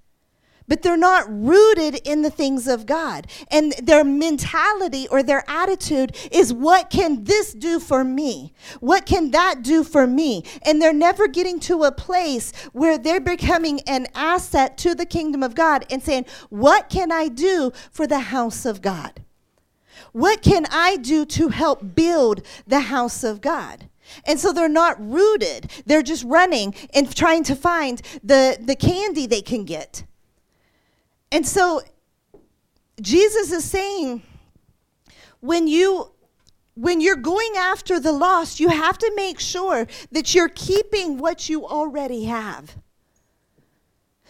[0.66, 3.26] but they're not rooted in the things of God.
[3.50, 8.54] And their mentality or their attitude is, what can this do for me?
[8.80, 10.44] What can that do for me?
[10.62, 15.42] And they're never getting to a place where they're becoming an asset to the kingdom
[15.42, 19.22] of God and saying, what can I do for the house of God?
[20.12, 23.88] What can I do to help build the house of God?
[24.26, 25.70] And so they're not rooted.
[25.86, 30.04] They're just running and trying to find the, the candy they can get.
[31.30, 31.82] And so
[33.00, 34.22] Jesus is saying,
[35.40, 36.12] when you
[36.74, 41.48] when you're going after the lost, you have to make sure that you're keeping what
[41.48, 42.76] you already have.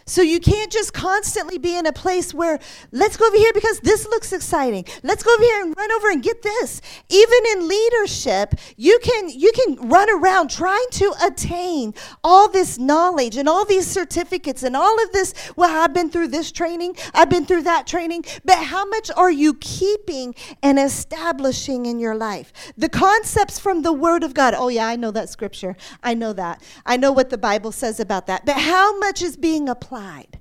[0.04, 2.58] So you can't just constantly be in a place where
[2.90, 4.84] let's go over here because this looks exciting.
[5.02, 6.80] Let's go over here and run over and get this.
[7.08, 13.36] Even in leadership, you can you can run around trying to attain all this knowledge
[13.36, 17.30] and all these certificates and all of this, well, I've been through this training, I've
[17.30, 22.52] been through that training, but how much are you keeping and establishing in your life?
[22.76, 24.54] The concepts from the word of God.
[24.56, 25.76] Oh yeah, I know that scripture.
[26.02, 26.62] I know that.
[26.84, 28.44] I know what the Bible says about that.
[28.44, 30.40] But how much is being applied applied?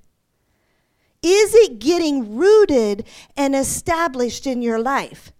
[1.21, 3.05] Is it getting rooted
[3.37, 5.31] and established in your life?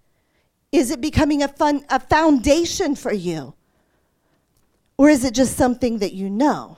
[0.72, 3.56] Is it becoming a, fun, a foundation for you?
[4.98, 6.78] Or is it just something that you know?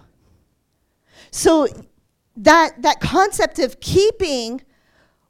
[1.31, 1.67] So
[2.37, 4.61] that, that concept of keeping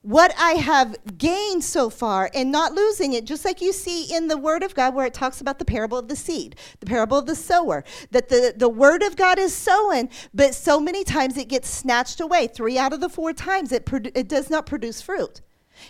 [0.04, 4.28] what I have gained so far and not losing it, just like you see in
[4.28, 7.18] the Word of God where it talks about the parable of the seed, the parable
[7.18, 11.38] of the sower, that the, the Word of God is sown, but so many times
[11.38, 12.48] it gets snatched away.
[12.48, 15.42] Three out of the four times it, it does not produce fruit.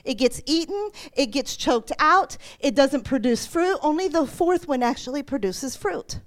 [0.05, 3.79] It gets eaten, it gets choked out, it doesn't produce fruit.
[3.81, 6.19] Only the fourth one actually produces fruit.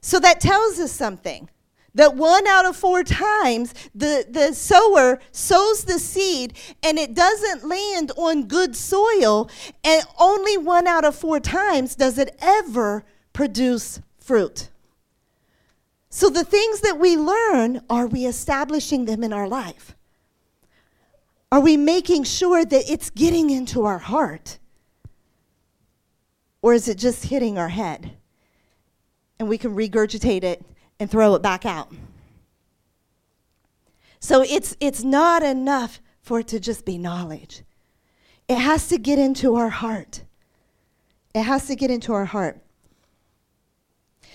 [0.00, 1.48] So that tells us something
[1.96, 7.66] that one out of four times the, the sower sows the seed and it doesn't
[7.66, 9.50] land on good soil,
[9.82, 14.68] and only one out of four times does it ever produce fruit.
[16.10, 19.96] So, the things that we learn, are we establishing them in our life?
[21.50, 24.58] Are we making sure that it's getting into our heart?
[26.62, 28.16] Or is it just hitting our head?
[29.38, 30.64] And we can regurgitate it
[30.98, 31.92] and throw it back out.
[34.20, 37.62] So it's, it's not enough for it to just be knowledge.
[38.48, 40.24] It has to get into our heart.
[41.34, 42.60] It has to get into our heart.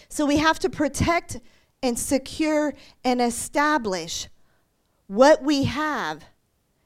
[0.07, 1.39] So we have to protect
[1.81, 4.27] and secure and establish
[5.07, 6.23] what we have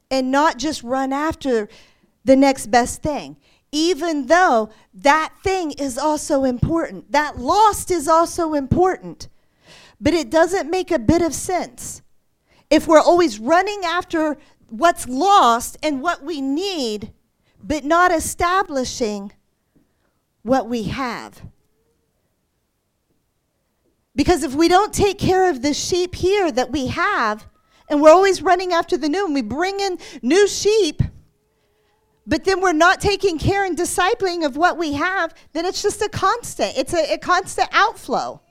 [0.10, 1.68] and not just run after
[2.24, 3.38] the next best thing
[3.76, 7.12] even though that thing is also important.
[7.12, 9.28] That lost is also important.
[10.06, 12.04] But it doesn't make a bit of sense
[12.70, 14.38] if we're always running after
[14.70, 17.12] what's lost and what we need,
[17.64, 19.32] but not establishing
[20.44, 21.42] what we have.
[24.16, 27.48] Because if we don't take care of the sheep here that we have,
[27.90, 31.02] and we're always running after the new, and we bring in new sheep,
[32.28, 36.00] but then we're not taking care and discipling of what we have, then it's just
[36.04, 36.78] a constant.
[36.78, 38.44] It's a, a constant outflow.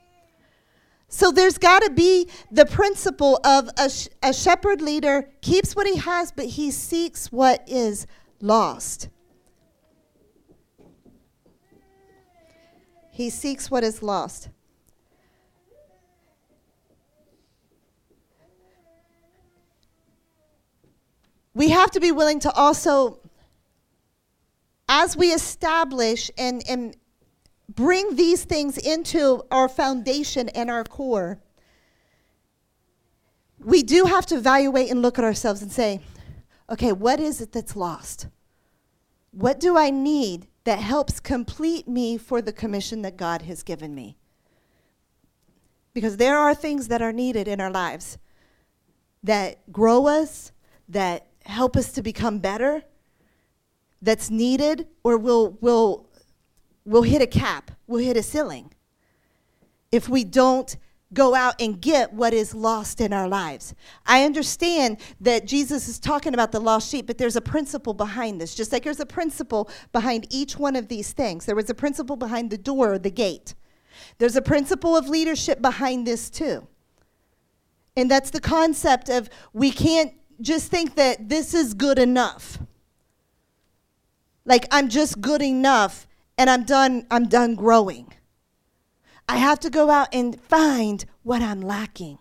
[1.15, 5.87] So there's got to be the principle of a, sh- a shepherd leader keeps what
[5.87, 8.05] he has, but he seeks what is
[8.41, 9.07] lost.
[13.11, 14.49] He seeks what is lost.
[21.53, 23.19] We have to be willing to also,
[24.89, 26.97] as we establish and, and
[27.75, 31.39] bring these things into our foundation and our core,
[33.59, 36.01] we do have to evaluate and look at ourselves and say,
[36.69, 38.27] okay, what is it that's lost?
[39.31, 43.93] What do I need that helps complete me for the commission that God has given
[43.93, 44.17] me?
[45.93, 48.17] Because there are things that are needed in our lives
[49.23, 50.51] that grow us,
[50.89, 52.83] that help us to become better,
[54.01, 56.07] that's needed, or will, will
[56.85, 58.71] we'll hit a cap, we'll hit a ceiling
[59.91, 60.77] if we don't
[61.13, 63.73] go out and get what is lost in our lives.
[64.05, 68.41] I understand that Jesus is talking about the lost sheep, but there's a principle behind
[68.41, 68.53] this.
[68.55, 71.45] Just like there's a principle behind each one of these things.
[71.45, 73.55] There was a principle behind the door or the gate.
[74.17, 76.67] There's a principle of leadership behind this too.
[77.95, 82.59] And that's the concept of we can't just think that this is good enough.
[84.43, 86.04] Like I'm just good enough
[86.37, 88.13] and I'm done I'm done growing.
[89.27, 92.19] I have to go out and find what I'm lacking.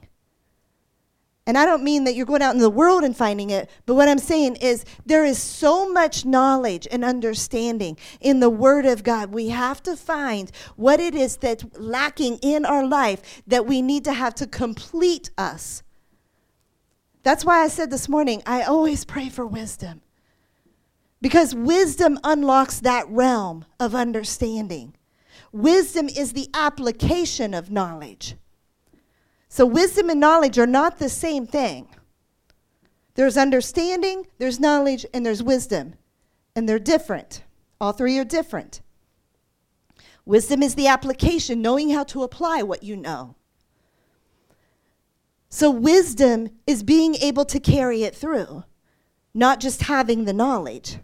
[1.47, 3.95] And I don't mean that you're going out in the world and finding it, but
[3.95, 9.03] what I'm saying is there is so much knowledge and understanding in the Word of
[9.03, 9.31] God.
[9.31, 14.05] We have to find what it is that's lacking in our life that we need
[14.05, 15.83] to have to complete us.
[17.25, 20.01] That's why I said this morning, I always pray for wisdom
[21.25, 24.95] Because wisdom unlocks that realm of understanding.
[25.53, 28.37] Wisdom is the application of knowledge.
[29.49, 31.89] So, wisdom and knowledge are not the same thing.
[33.15, 35.95] There's understanding, there's knowledge, and there's wisdom.
[36.55, 37.43] And they're different.
[37.81, 38.83] All three are different.
[40.27, 43.35] Wisdom is the application, knowing how to apply what you know.
[45.49, 48.65] So, wisdom is being able to carry it through,
[49.33, 50.99] not just having the knowledge.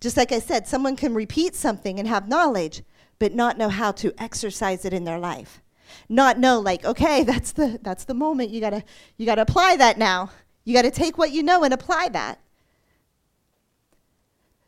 [0.00, 2.82] Just like I said, someone can repeat something and have knowledge,
[3.18, 5.60] but not know how to exercise it in their life.
[6.08, 8.50] Not know, like, okay, that's the, that's the moment.
[8.50, 8.84] You gotta,
[9.16, 10.30] you gotta apply that now.
[10.64, 12.40] You gotta take what you know and apply that.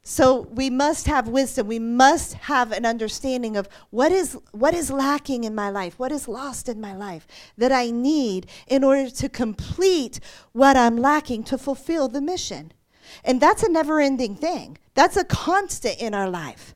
[0.03, 1.69] So we must have wisdom.
[1.69, 6.11] We must have an understanding of what is, what is lacking in my life, what
[6.11, 10.19] is lost in my life that I need in order to complete
[10.53, 12.73] what I'm lacking to fulfill the mission.
[13.25, 16.75] And that's a never ending thing, that's a constant in our life.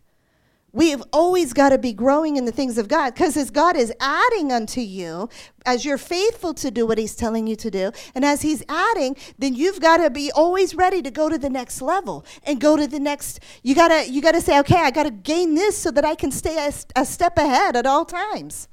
[0.75, 3.93] We've always got to be growing in the things of God because as God is
[4.01, 5.29] adding unto you,
[5.65, 9.17] as you're faithful to do what He's telling you to do, and as He's adding,
[9.39, 12.77] then you've got to be always ready to go to the next level and go
[12.77, 13.39] to the next.
[13.63, 16.67] You gotta you gotta say, okay, I gotta gain this so that I can stay
[16.67, 18.67] a, a step ahead at all times.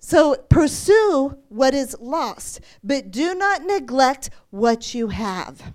[0.00, 5.72] So pursue what is lost, but do not neglect what you have.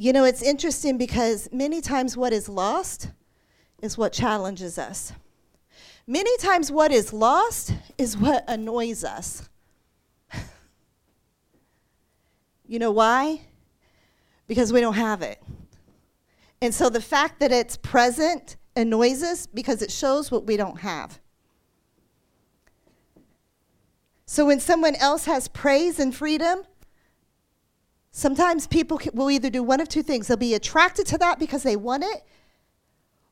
[0.00, 3.10] You know, it's interesting because many times what is lost
[3.82, 5.12] is what challenges us.
[6.06, 9.50] Many times what is lost is what annoys us.
[12.66, 13.42] you know why?
[14.48, 15.38] Because we don't have it.
[16.62, 20.80] And so the fact that it's present annoys us because it shows what we don't
[20.80, 21.20] have.
[24.24, 26.62] So when someone else has praise and freedom,
[28.20, 31.62] Sometimes people will either do one of two things they'll be attracted to that because
[31.62, 32.22] they want it,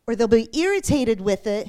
[0.07, 1.68] or they'll be irritated with it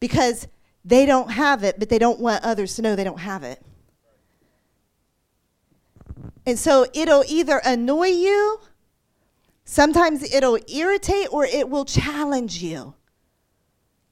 [0.00, 0.48] because
[0.82, 3.62] they don't have it, but they don't want others to know they don't have it.
[6.46, 8.60] And so it'll either annoy you,
[9.66, 12.94] sometimes it'll irritate, or it will challenge you.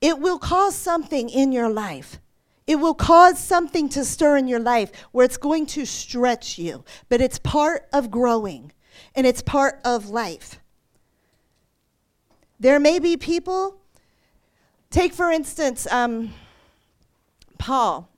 [0.03, 2.21] It will cause something in your life.
[2.67, 6.85] It will cause something to stir in your life where it's going to stretch you,
[7.09, 8.73] but it's part of growing
[9.15, 10.59] and it's part of life.
[12.59, 13.81] There may be people,
[14.91, 16.33] take for instance, um,
[17.59, 18.09] Paul.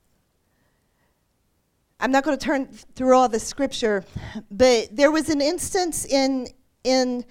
[2.00, 4.04] I'm not going to turn through all the scripture,
[4.50, 6.46] but there was an instance in,
[6.84, 7.24] in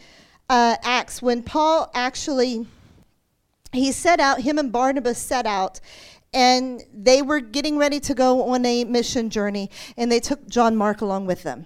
[0.49, 2.67] uh, Acts when Paul actually
[3.73, 5.79] he set out him and barnabas set out
[6.37, 10.75] and they were getting ready to go on a mission journey, and they took John
[10.75, 11.65] Mark along with them.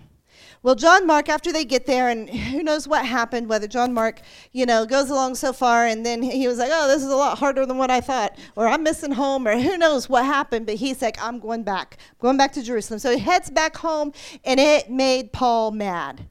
[0.64, 4.22] Well, John Mark, after they get there, and who knows what happened, whether John Mark,
[4.54, 7.16] you know, goes along so far, and then he was like, oh, this is a
[7.18, 10.68] lot harder than what I thought, or I'm missing home, or who knows what happened,
[10.68, 13.00] but he's like, I'm going back, going back to Jerusalem.
[13.00, 14.14] So he heads back home,
[14.46, 16.30] and it made Paul mad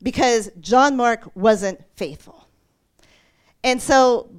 [0.00, 2.46] because John Mark wasn't faithful.
[3.64, 4.30] And so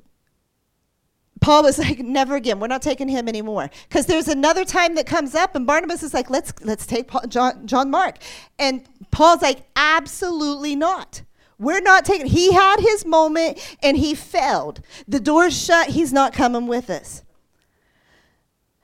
[1.41, 2.59] Paul was like, never again.
[2.59, 3.69] We're not taking him anymore.
[3.87, 7.23] Because there's another time that comes up, and Barnabas is like, let's, let's take Paul,
[7.27, 8.17] John, John Mark.
[8.59, 11.23] And Paul's like, absolutely not.
[11.59, 14.81] We're not taking, he had his moment and he failed.
[15.07, 17.23] The door's shut, he's not coming with us.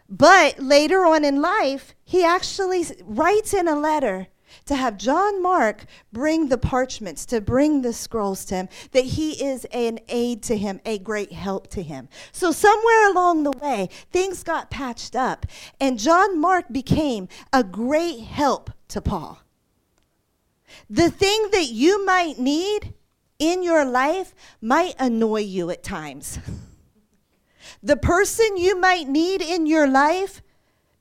[0.09, 4.27] But later on in life, he actually writes in a letter
[4.65, 9.43] to have John Mark bring the parchments, to bring the scrolls to him, that he
[9.43, 12.09] is an aid to him, a great help to him.
[12.31, 15.45] So, somewhere along the way, things got patched up,
[15.79, 19.41] and John Mark became a great help to Paul.
[20.89, 22.93] The thing that you might need
[23.39, 26.39] in your life might annoy you at times.
[27.83, 30.41] the person you might need in your life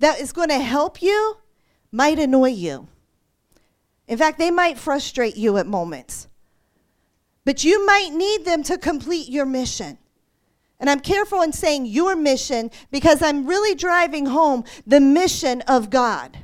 [0.00, 1.36] that is going to help you
[1.92, 2.88] might annoy you.
[4.12, 6.28] In fact, they might frustrate you at moments.
[7.46, 9.96] But you might need them to complete your mission.
[10.78, 15.88] And I'm careful in saying your mission because I'm really driving home the mission of
[15.88, 16.36] God.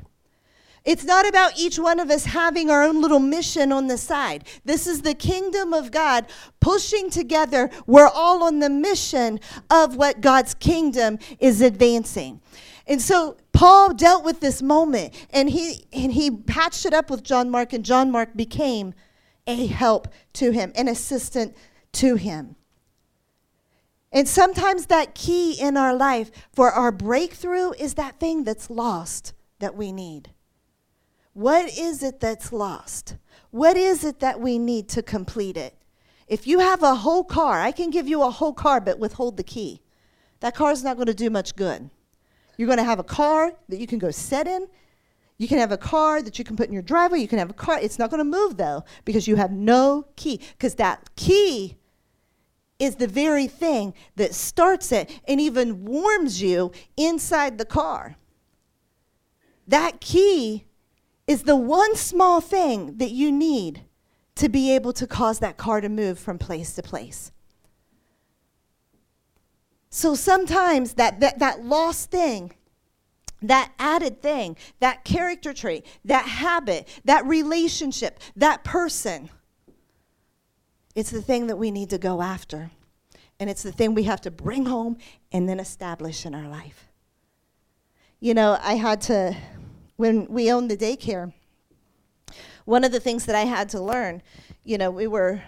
[0.83, 4.47] It's not about each one of us having our own little mission on the side.
[4.65, 6.25] This is the kingdom of God
[6.59, 7.69] pushing together.
[7.85, 9.39] We're all on the mission
[9.69, 12.41] of what God's kingdom is advancing.
[12.89, 17.23] And so Paul dealt with this moment and he and he patched it up with
[17.23, 18.95] John Mark and John Mark became
[19.45, 21.55] a help to him, an assistant
[21.93, 22.55] to him.
[24.11, 29.33] And sometimes that key in our life for our breakthrough is that thing that's lost
[29.59, 30.31] that we need.
[31.33, 33.17] What is it that's lost?
[33.51, 35.75] What is it that we need to complete it?
[36.27, 39.37] If you have a whole car, I can give you a whole car, but withhold
[39.37, 39.81] the key.
[40.39, 41.91] That car is not going to do much good.
[42.59, 44.67] You're going to have a car that you can go set in.
[45.37, 47.19] You can have a car that you can put in your driveway.
[47.19, 47.79] You can have a car.
[47.79, 50.41] It's not going to move though because you have no key.
[50.57, 51.77] Because that key
[52.77, 58.17] is the very thing that starts it and even warms you inside the car.
[59.65, 60.65] That key
[61.27, 63.85] is the one small thing that you need
[64.35, 67.31] to be able to cause that car to move from place to place.
[69.89, 72.51] So sometimes that, that, that lost thing,
[73.41, 79.29] that added thing, that character trait, that habit, that relationship, that person,
[80.95, 82.71] it's the thing that we need to go after.
[83.39, 84.97] And it's the thing we have to bring home
[85.31, 86.89] and then establish in our life.
[88.19, 89.35] You know, I had to,
[89.95, 91.31] when we owned the daycare,
[92.65, 94.21] one of the things that I had to learn,
[94.63, 95.41] you know, we were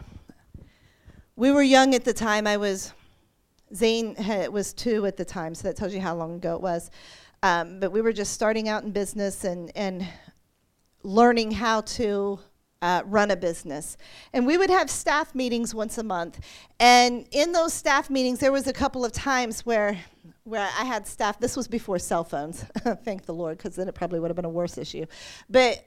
[1.36, 2.46] we were young at the time.
[2.46, 2.94] I was
[3.76, 6.62] Zane had, was two at the time, so that tells you how long ago it
[6.62, 6.92] was.
[7.44, 10.08] Um, but we were just starting out in business and, and
[11.04, 12.40] learning how to
[12.82, 13.98] uh, run a business.
[14.34, 16.40] And we would have staff meetings once a month.
[16.80, 19.98] And in those staff meetings, there was a couple of times where,
[20.44, 22.64] where I had staff, this was before cell phones,
[23.04, 25.06] thank the Lord, because then it probably would have been a worse issue.
[25.50, 25.86] But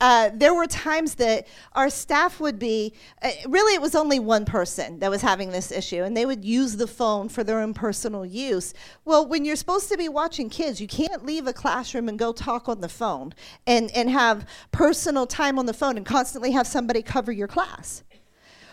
[0.00, 4.44] uh, there were times that our staff would be uh, really it was only one
[4.44, 7.74] person that was having this issue and they would use the phone for their own
[7.74, 8.74] personal use.
[9.04, 12.32] Well when you're supposed to be watching kids you can't leave a classroom and go
[12.32, 13.34] talk on the phone
[13.66, 18.02] and, and have personal time on the phone and constantly have somebody cover your class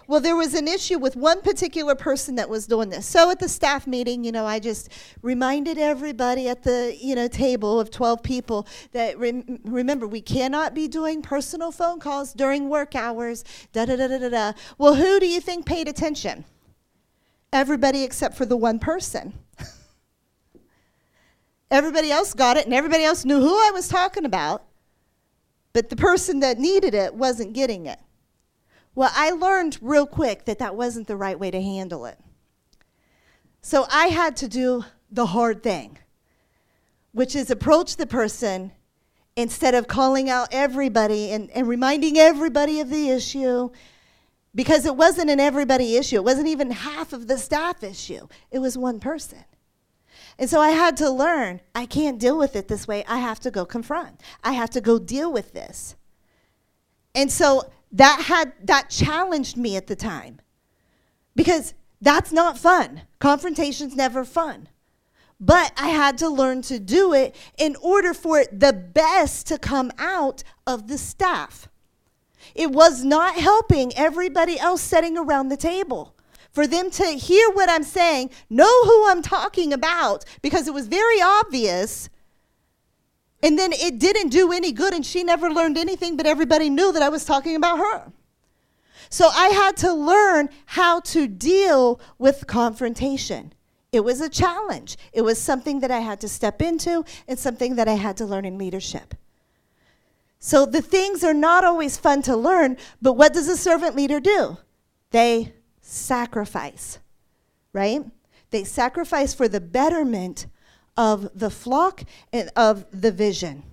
[0.07, 3.05] well, there was an issue with one particular person that was doing this.
[3.05, 4.89] So at the staff meeting, you know, I just
[5.21, 10.73] reminded everybody at the, you know, table of 12 people that rem- remember, we cannot
[10.73, 13.43] be doing personal phone calls during work hours,
[13.73, 14.53] da da da da da da.
[14.77, 16.45] Well, who do you think paid attention?
[17.51, 19.33] Everybody except for the one person.
[21.71, 24.63] everybody else got it and everybody else knew who I was talking about,
[25.73, 27.99] but the person that needed it wasn't getting it.
[28.97, 32.17] Well, I learned real quick that that wasn't the right way to handle it.
[33.61, 35.99] So I had to do the hard thing,
[37.11, 38.71] which is approach the person
[39.35, 43.69] instead of calling out everybody and, and reminding everybody of the issue
[44.55, 46.15] because it wasn't an everybody issue.
[46.15, 48.27] It wasn't even half of the staff issue.
[48.49, 49.45] It was one person.
[50.39, 53.05] And so I had to learn I can't deal with it this way.
[53.07, 54.21] I have to go confront.
[54.43, 55.95] I have to go deal with this.
[57.13, 60.39] And so that had that challenged me at the time.
[61.35, 63.01] Because that's not fun.
[63.19, 64.69] Confrontation's never fun.
[65.39, 69.91] But i had to learn to do it in order for the best to come
[69.97, 71.69] out of the staff.
[72.55, 76.15] It was not helping everybody else sitting around the table.
[76.51, 80.87] For them to hear what i'm saying know who i'm talking about because it was
[80.87, 82.09] very obvious
[83.43, 86.91] and then it didn't do any good, and she never learned anything, but everybody knew
[86.91, 88.11] that I was talking about her.
[89.09, 93.53] So I had to learn how to deal with confrontation.
[93.91, 94.97] It was a challenge.
[95.13, 98.25] It was something that I had to step into and something that I had to
[98.25, 99.15] learn in leadership.
[100.39, 104.19] So the things are not always fun to learn, but what does a servant leader
[104.19, 104.57] do?
[105.11, 106.99] They sacrifice,
[107.73, 108.03] right?
[108.51, 110.47] They sacrifice for the betterment
[110.97, 113.63] of the flock and of the vision.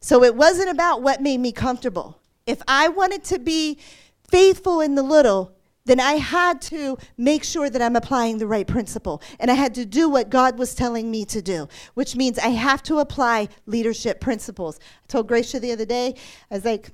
[0.00, 2.18] So it wasn't about what made me comfortable.
[2.46, 3.78] If I wanted to be
[4.28, 5.52] faithful in the little,
[5.84, 9.20] then I had to make sure that I'm applying the right principle.
[9.38, 12.48] And I had to do what God was telling me to do, which means I
[12.48, 14.78] have to apply leadership principles.
[15.04, 16.14] I told Gracia the other day,
[16.50, 16.90] I was like,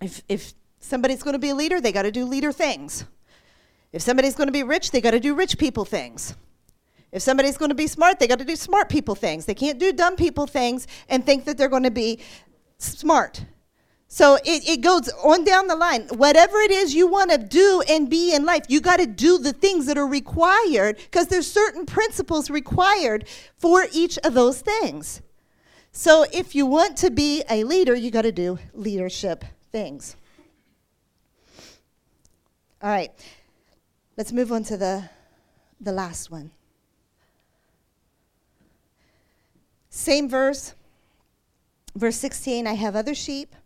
[0.00, 3.04] if, if somebody's going to be a leader, they got to do leader things.
[3.92, 6.34] If somebody's going to be rich, they got to do rich people things.
[7.10, 9.46] If somebody's going to be smart, they got to do smart people things.
[9.46, 12.20] They can't do dumb people things and think that they're going to be
[12.78, 13.44] smart.
[14.08, 16.08] So it, it goes on down the line.
[16.08, 19.38] Whatever it is you want to do and be in life, you got to do
[19.38, 23.26] the things that are required because there's certain principles required
[23.58, 25.20] for each of those things.
[25.92, 30.16] So if you want to be a leader, you got to do leadership things.
[32.82, 33.10] All right.
[34.16, 35.10] Let's move on to the
[35.80, 36.50] the last one.
[39.98, 40.76] Same verse,
[41.96, 43.56] verse 16 I have other sheep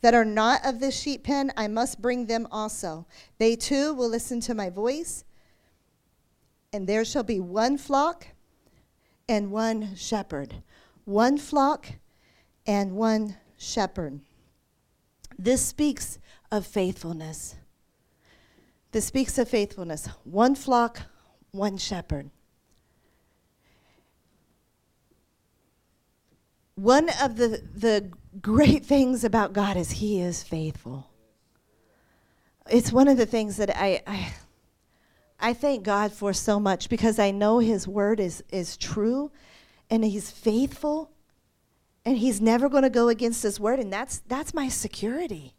[0.00, 3.06] that are not of this sheep pen, I must bring them also.
[3.38, 5.24] They too will listen to my voice,
[6.72, 8.26] and there shall be one flock
[9.28, 10.64] and one shepherd.
[11.04, 11.86] One flock
[12.66, 14.18] and one shepherd.
[15.38, 16.18] This speaks
[16.50, 17.54] of faithfulness.
[18.90, 20.08] This speaks of faithfulness.
[20.24, 21.02] One flock,
[21.52, 22.30] one shepherd.
[26.80, 28.10] One of the, the
[28.40, 31.10] great things about God is He is faithful.
[32.70, 34.32] It's one of the things that I, I,
[35.38, 39.30] I thank God for so much because I know His word is, is true
[39.90, 41.10] and He's faithful
[42.06, 45.52] and He's never going to go against His word, and that's, that's my security.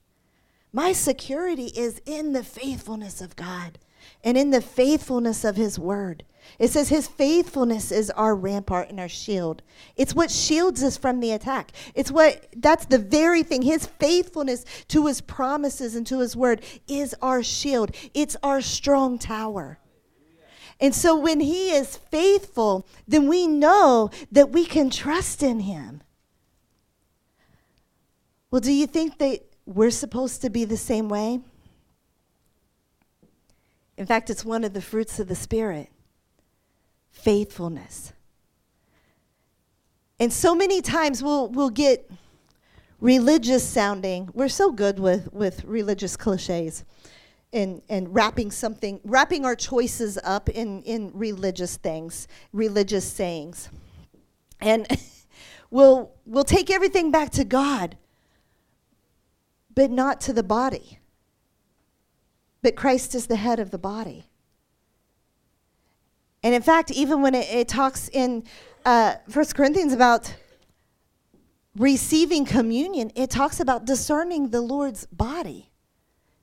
[0.73, 3.77] My security is in the faithfulness of God
[4.23, 6.23] and in the faithfulness of His word.
[6.59, 9.61] It says His faithfulness is our rampart and our shield.
[9.95, 11.71] It's what shields us from the attack.
[11.95, 13.61] It's what, that's the very thing.
[13.61, 19.17] His faithfulness to His promises and to His word is our shield, it's our strong
[19.17, 19.79] tower.
[20.79, 26.01] And so when He is faithful, then we know that we can trust in Him.
[28.49, 31.39] Well, do you think that we're supposed to be the same way.
[34.01, 35.87] In fact, it's one of the fruits of the Spirit
[37.11, 38.13] faithfulness.
[40.19, 42.09] And so many times we'll, we'll get
[42.99, 44.31] religious sounding.
[44.33, 46.83] We're so good with, with religious cliches
[47.53, 53.69] and, and wrapping something, wrapping our choices up in, in religious things, religious sayings.
[54.59, 54.87] And
[55.69, 57.97] we'll, we'll take everything back to God
[59.75, 60.97] but not to the body.
[62.61, 64.25] But Christ is the head of the body.
[66.43, 68.43] And in fact, even when it, it talks in
[68.85, 70.35] uh, 1 Corinthians about
[71.75, 75.69] receiving communion, it talks about discerning the Lord's body.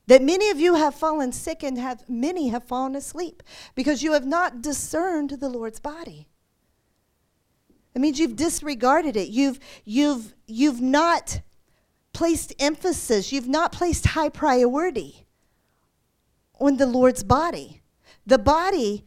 [0.06, 3.42] That many of you have fallen sick and have many have fallen asleep
[3.74, 6.28] because you have not discerned the Lord's body.
[7.94, 9.28] It means you've disregarded it.
[9.28, 11.42] You've you've you've not
[12.14, 15.26] placed emphasis, you've not placed high priority
[16.58, 17.82] on the Lord's body.
[18.26, 19.04] The body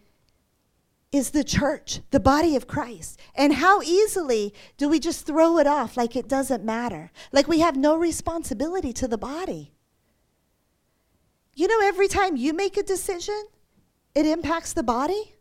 [1.12, 3.20] is the church, the body of Christ.
[3.36, 7.12] And how easily do we just throw it off like it doesn't matter?
[7.32, 9.74] Like we have no responsibility to the body.
[11.54, 13.44] You know, every time you make a decision,
[14.16, 15.36] it impacts the body.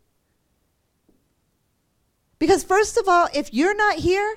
[2.39, 4.37] Because, first of all, if you're not here,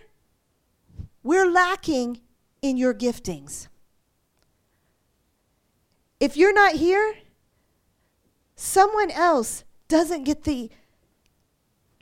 [1.23, 2.21] we're lacking
[2.61, 3.69] in your giftings.
[6.19, 7.15] If you're not here,
[8.63, 10.69] someone else doesn't get the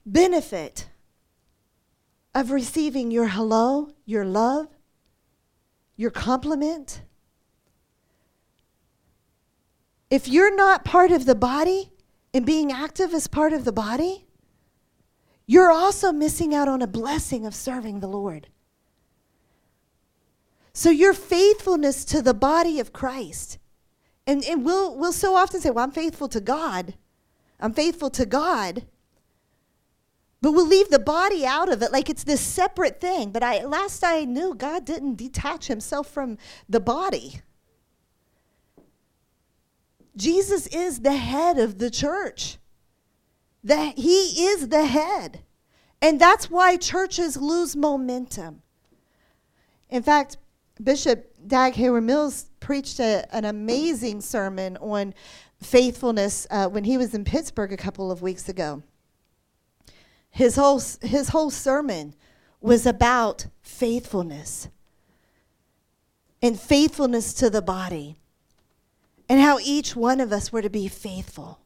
[0.05, 0.87] benefit
[2.35, 4.67] of receiving your hello, your love,
[5.95, 7.01] your compliment.
[10.09, 11.91] If you're not part of the body
[12.31, 14.27] and being active as part of the body,
[15.47, 18.47] you're also missing out on a blessing of serving the Lord.
[20.73, 23.57] So your faithfulness to the body of Christ,
[24.31, 26.93] and, and we'll, we'll so often say, well, I'm faithful to God.
[27.59, 28.85] I'm faithful to God.
[30.41, 33.31] But we'll leave the body out of it like it's this separate thing.
[33.31, 36.37] But I, last I knew, God didn't detach himself from
[36.69, 37.41] the body.
[40.15, 42.57] Jesus is the head of the church.
[43.65, 45.41] That he is the head.
[46.01, 48.61] And that's why churches lose momentum.
[49.89, 50.37] In fact,
[50.81, 55.13] Bishop Dag Heward-Mills preached a, an amazing sermon on
[55.61, 58.81] faithfulness uh, when he was in Pittsburgh a couple of weeks ago.
[60.29, 62.15] His whole, his whole sermon
[62.61, 64.69] was about faithfulness
[66.41, 68.15] and faithfulness to the body
[69.27, 71.59] and how each one of us were to be faithful.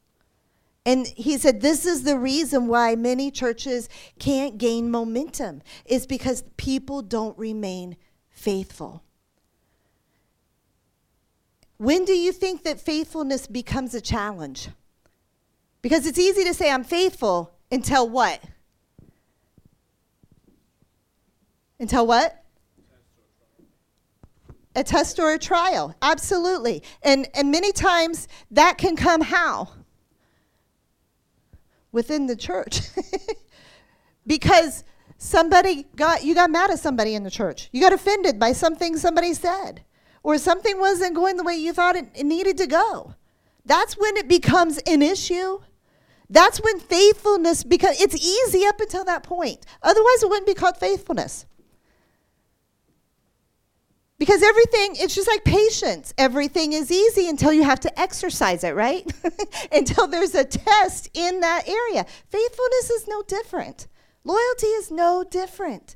[0.86, 3.90] And he said, This is the reason why many churches
[4.20, 7.98] can't gain momentum, is because people don't remain
[8.30, 9.04] faithful.
[11.78, 14.70] When do you think that faithfulness becomes a challenge?
[15.82, 18.42] Because it's easy to say I'm faithful until what?
[21.80, 22.42] Until what?
[24.76, 25.96] A test or a trial.
[26.02, 26.84] Absolutely.
[27.04, 29.70] And and many times that can come how?
[31.92, 32.80] Within the church.
[34.28, 34.84] because
[35.18, 37.70] somebody got you got mad at somebody in the church.
[37.72, 39.82] You got offended by something somebody said
[40.26, 43.14] or something wasn't going the way you thought it, it needed to go.
[43.64, 45.60] That's when it becomes an issue.
[46.32, 49.64] That's when faithfulness becomes it's easy up until that point.
[49.84, 51.46] Otherwise it wouldn't be called faithfulness.
[54.18, 56.12] Because everything, it's just like patience.
[56.18, 59.06] Everything is easy until you have to exercise it, right?
[59.72, 62.04] until there's a test in that area.
[62.30, 63.88] Faithfulness is no different.
[64.24, 65.96] Loyalty is no different.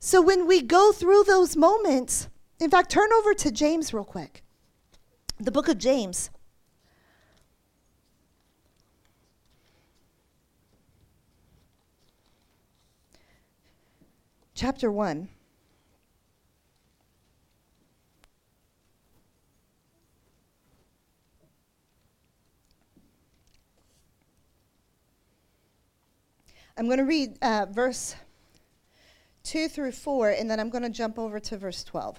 [0.00, 2.28] So when we go through those moments,
[2.64, 4.42] in fact, turn over to James real quick.
[5.38, 6.30] The book of James.
[14.54, 15.28] Chapter 1.
[26.76, 28.16] I'm going to read uh, verse
[29.42, 32.18] 2 through 4, and then I'm going to jump over to verse 12.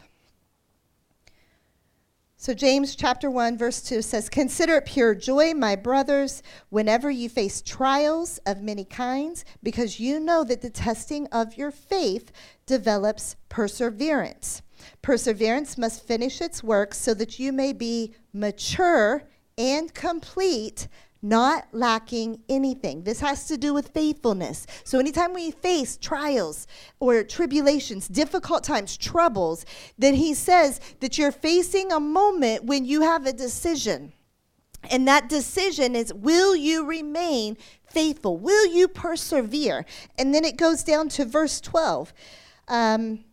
[2.45, 7.27] So, James chapter 1, verse 2 says, Consider it pure joy, my brothers, whenever you
[7.27, 12.31] face trials of many kinds, because you know that the testing of your faith
[12.67, 14.61] develops perseverance.
[15.01, 19.23] Perseverance must finish its work so that you may be mature
[19.57, 20.87] and complete,
[21.25, 23.03] not lacking anything.
[23.03, 24.65] This has to do with faithfulness.
[24.83, 26.67] So, anytime we face trials
[26.99, 29.65] or tribulations, difficult times, troubles,
[29.97, 34.13] then he says that you're facing a moment when you have a decision.
[34.91, 37.57] And that decision is will you remain
[37.89, 38.37] faithful?
[38.37, 39.85] Will you persevere?
[40.17, 42.13] And then it goes down to verse 12.
[42.67, 43.25] Um,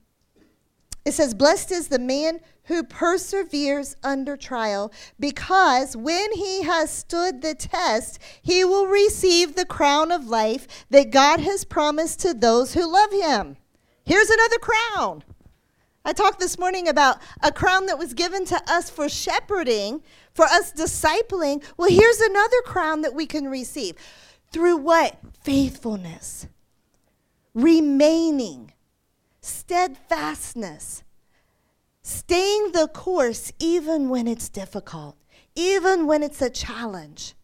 [1.04, 7.42] it says, Blessed is the man who perseveres under trial, because when he has stood
[7.42, 12.74] the test, he will receive the crown of life that God has promised to those
[12.74, 13.56] who love him.
[14.04, 15.24] Here's another crown.
[16.04, 20.02] I talked this morning about a crown that was given to us for shepherding,
[20.34, 21.64] for us discipling.
[21.76, 23.96] Well, here's another crown that we can receive.
[24.50, 25.16] Through what?
[25.42, 26.48] Faithfulness,
[27.54, 28.72] remaining,
[29.40, 31.04] steadfastness
[32.12, 35.16] staying the course even when it's difficult,
[35.54, 37.34] even when it's a challenge.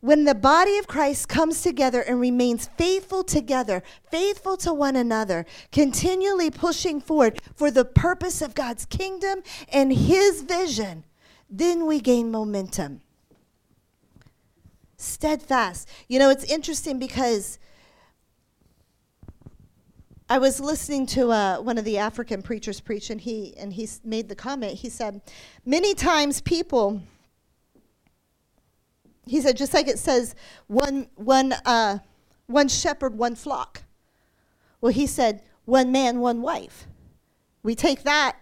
[0.00, 5.44] When the body of Christ comes together and remains faithful together, faithful to one another,
[5.72, 11.04] continually pushing forward for the purpose of God's kingdom and His vision,
[11.50, 13.02] then we gain momentum.
[14.96, 15.88] Steadfast.
[16.08, 17.58] You know, it's interesting because
[20.30, 23.88] I was listening to uh, one of the African preachers preach, and he and he
[24.04, 24.74] made the comment.
[24.74, 25.22] He said,
[25.66, 27.02] "Many times people."
[29.26, 30.36] He said, just like it says,
[30.68, 31.98] one one uh,
[32.46, 33.82] one shepherd, one flock.
[34.80, 36.86] Well, he said, one man, one wife.
[37.64, 38.36] We take that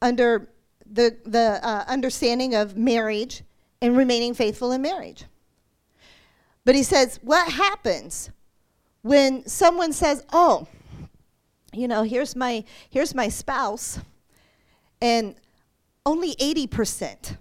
[0.00, 0.48] under
[0.88, 3.42] the the uh, understanding of marriage
[3.82, 5.24] and remaining faithful in marriage.
[6.64, 8.30] But he says, what happens
[9.02, 10.68] when someone says, "Oh,
[11.76, 14.00] you know, here's my here's my spouse
[15.00, 15.36] and
[16.04, 17.36] only 80%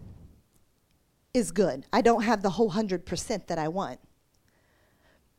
[1.33, 1.85] is good.
[1.93, 3.99] I don't have the whole 100% that I want.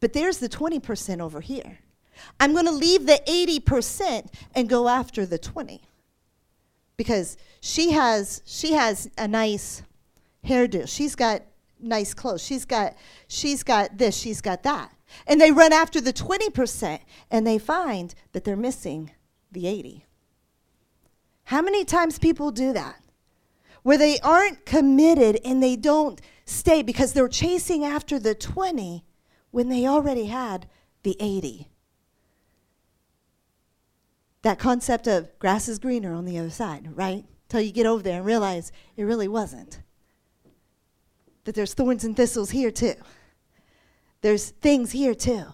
[0.01, 1.78] But there's the 20% over here.
[2.38, 5.82] I'm going to leave the 80% and go after the 20.
[6.97, 9.82] Because she has she has a nice
[10.47, 10.88] hairdo.
[10.88, 11.42] She's got
[11.78, 12.42] nice clothes.
[12.42, 12.97] She's got
[13.28, 14.95] she's got this, she's got that.
[15.26, 17.00] And they run after the 20%
[17.30, 19.12] and they find that they're missing
[19.50, 20.04] the 80.
[21.44, 23.02] How many times people do that?
[23.82, 29.04] Where they aren't committed and they don't stay because they're chasing after the 20
[29.52, 30.66] when they already had
[31.02, 31.68] the 80.
[34.42, 37.24] That concept of grass is greener on the other side, right?
[37.48, 39.80] Till you get over there and realize it really wasn't.
[41.44, 42.94] That there's thorns and thistles here too
[44.27, 45.45] there's things here too.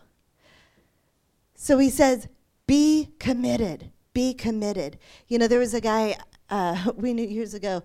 [1.55, 2.27] So he says,
[2.67, 3.91] be committed.
[4.15, 4.99] Be committed.
[5.29, 6.17] You know, there was a guy
[6.49, 7.83] uh, we knew years ago.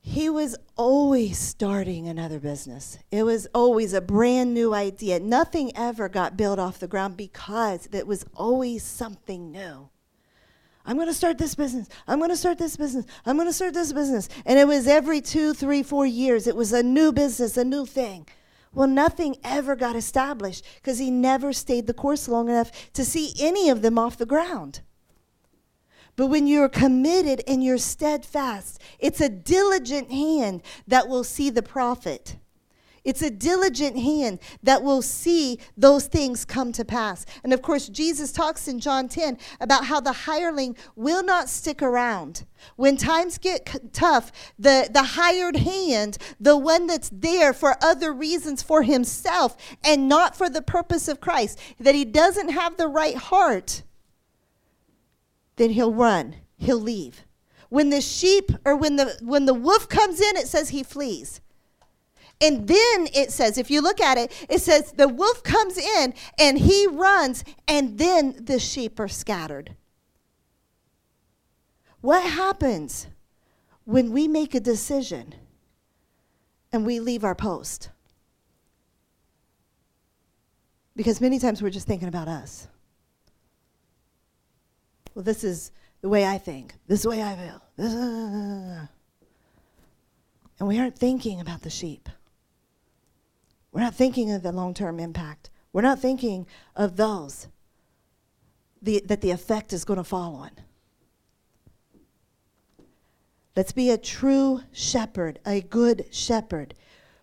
[0.00, 2.96] He was always starting another business.
[3.10, 5.20] It was always a brand new idea.
[5.20, 9.90] Nothing ever got built off the ground because it was always something new.
[10.86, 11.90] I'm going to start this business.
[12.08, 13.04] I'm going to start this business.
[13.26, 14.30] I'm going to start this business.
[14.46, 16.46] And it was every two, three, four years.
[16.46, 18.26] It was a new business, a new thing.
[18.74, 23.34] Well, nothing ever got established because he never stayed the course long enough to see
[23.38, 24.80] any of them off the ground.
[26.16, 31.62] But when you're committed and you're steadfast, it's a diligent hand that will see the
[31.62, 32.36] profit.
[33.04, 37.26] It's a diligent hand that will see those things come to pass.
[37.42, 41.82] And of course, Jesus talks in John 10 about how the hireling will not stick
[41.82, 42.46] around.
[42.76, 48.62] When times get tough, the, the hired hand, the one that's there for other reasons
[48.62, 53.16] for himself and not for the purpose of Christ, that he doesn't have the right
[53.16, 53.82] heart,
[55.56, 57.26] then he'll run, he'll leave.
[57.68, 61.40] When the sheep or when the when the wolf comes in, it says he flees.
[62.40, 66.14] And then it says, if you look at it, it says the wolf comes in
[66.38, 69.76] and he runs, and then the sheep are scattered.
[72.00, 73.06] What happens
[73.84, 75.34] when we make a decision
[76.72, 77.88] and we leave our post?
[80.96, 82.68] Because many times we're just thinking about us.
[85.14, 85.72] Well, this is
[86.02, 87.62] the way I think, this is the way I feel.
[90.58, 92.08] And we aren't thinking about the sheep.
[93.74, 95.50] We're not thinking of the long term impact.
[95.72, 96.46] We're not thinking
[96.76, 97.48] of those
[98.80, 100.52] the, that the effect is going to fall on.
[103.56, 106.74] Let's be a true shepherd, a good shepherd.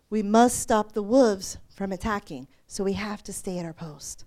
[0.10, 4.26] We must stop the wolves from attacking, so we have to stay at our post.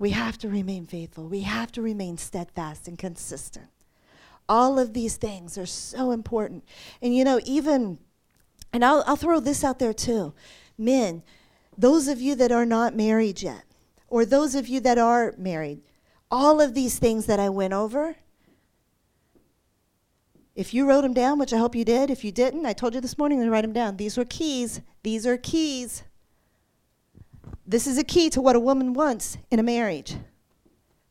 [0.00, 1.28] We have to remain faithful.
[1.28, 3.68] We have to remain steadfast and consistent.
[4.48, 6.64] All of these things are so important.
[7.00, 7.98] And you know, even,
[8.72, 10.34] and I'll, I'll throw this out there too.
[10.78, 11.22] Men,
[11.76, 13.64] those of you that are not married yet,
[14.08, 15.80] or those of you that are married,
[16.30, 18.16] all of these things that I went over,
[20.54, 22.94] if you wrote them down, which I hope you did, if you didn't, I told
[22.94, 23.98] you this morning to write them down.
[23.98, 24.80] These were keys.
[25.02, 26.02] These are keys.
[27.66, 30.16] This is a key to what a woman wants in a marriage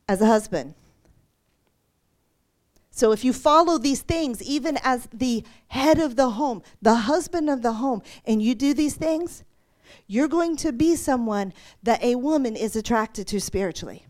[0.10, 0.74] as a husband.
[2.90, 7.50] So if you follow these things, even as the head of the home, the husband
[7.50, 9.44] of the home, and you do these things,
[10.08, 14.06] you're going to be someone that a woman is attracted to spiritually.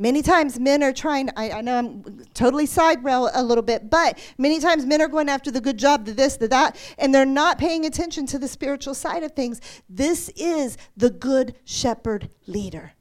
[0.00, 3.90] Many times men are trying, I, I know I'm totally side rail a little bit,
[3.90, 7.12] but many times men are going after the good job, the this, the that, and
[7.12, 9.60] they're not paying attention to the spiritual side of things.
[9.88, 12.92] This is the good shepherd leader.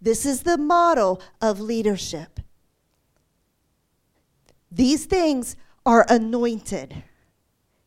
[0.00, 2.40] This is the model of leadership.
[4.72, 7.02] These things are anointed.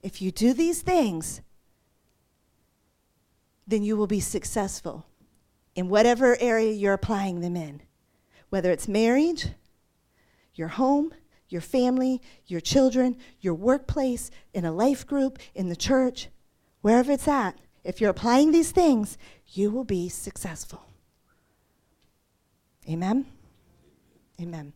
[0.04, 1.42] If you do these things,
[3.70, 5.06] then you will be successful
[5.76, 7.82] in whatever area you're applying them in
[8.50, 9.48] whether it's marriage,
[10.56, 11.14] your home,
[11.48, 16.30] your family, your children, your workplace, in a life group, in the church,
[16.82, 19.18] wherever it's at, if you're applying these things,
[19.48, 20.84] you will be successful.
[22.88, 23.26] Amen?
[24.42, 24.74] Amen.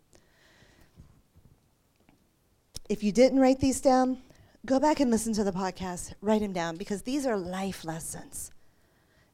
[2.89, 4.19] If you didn't write these down,
[4.65, 6.13] go back and listen to the podcast.
[6.21, 8.52] Write them down because these are life lessons.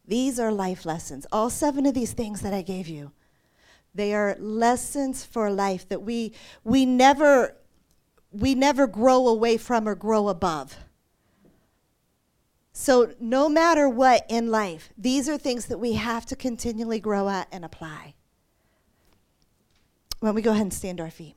[0.10, 1.26] These are life lessons.
[1.32, 3.14] All seven of these things that I gave you
[3.94, 6.34] they are lessons for life that we
[6.64, 7.56] we never
[8.32, 10.78] we never grow away from or grow above.
[12.72, 17.28] So no matter what in life, these are things that we have to continually grow
[17.28, 18.14] at and apply.
[20.20, 21.36] When we go ahead and stand our feet.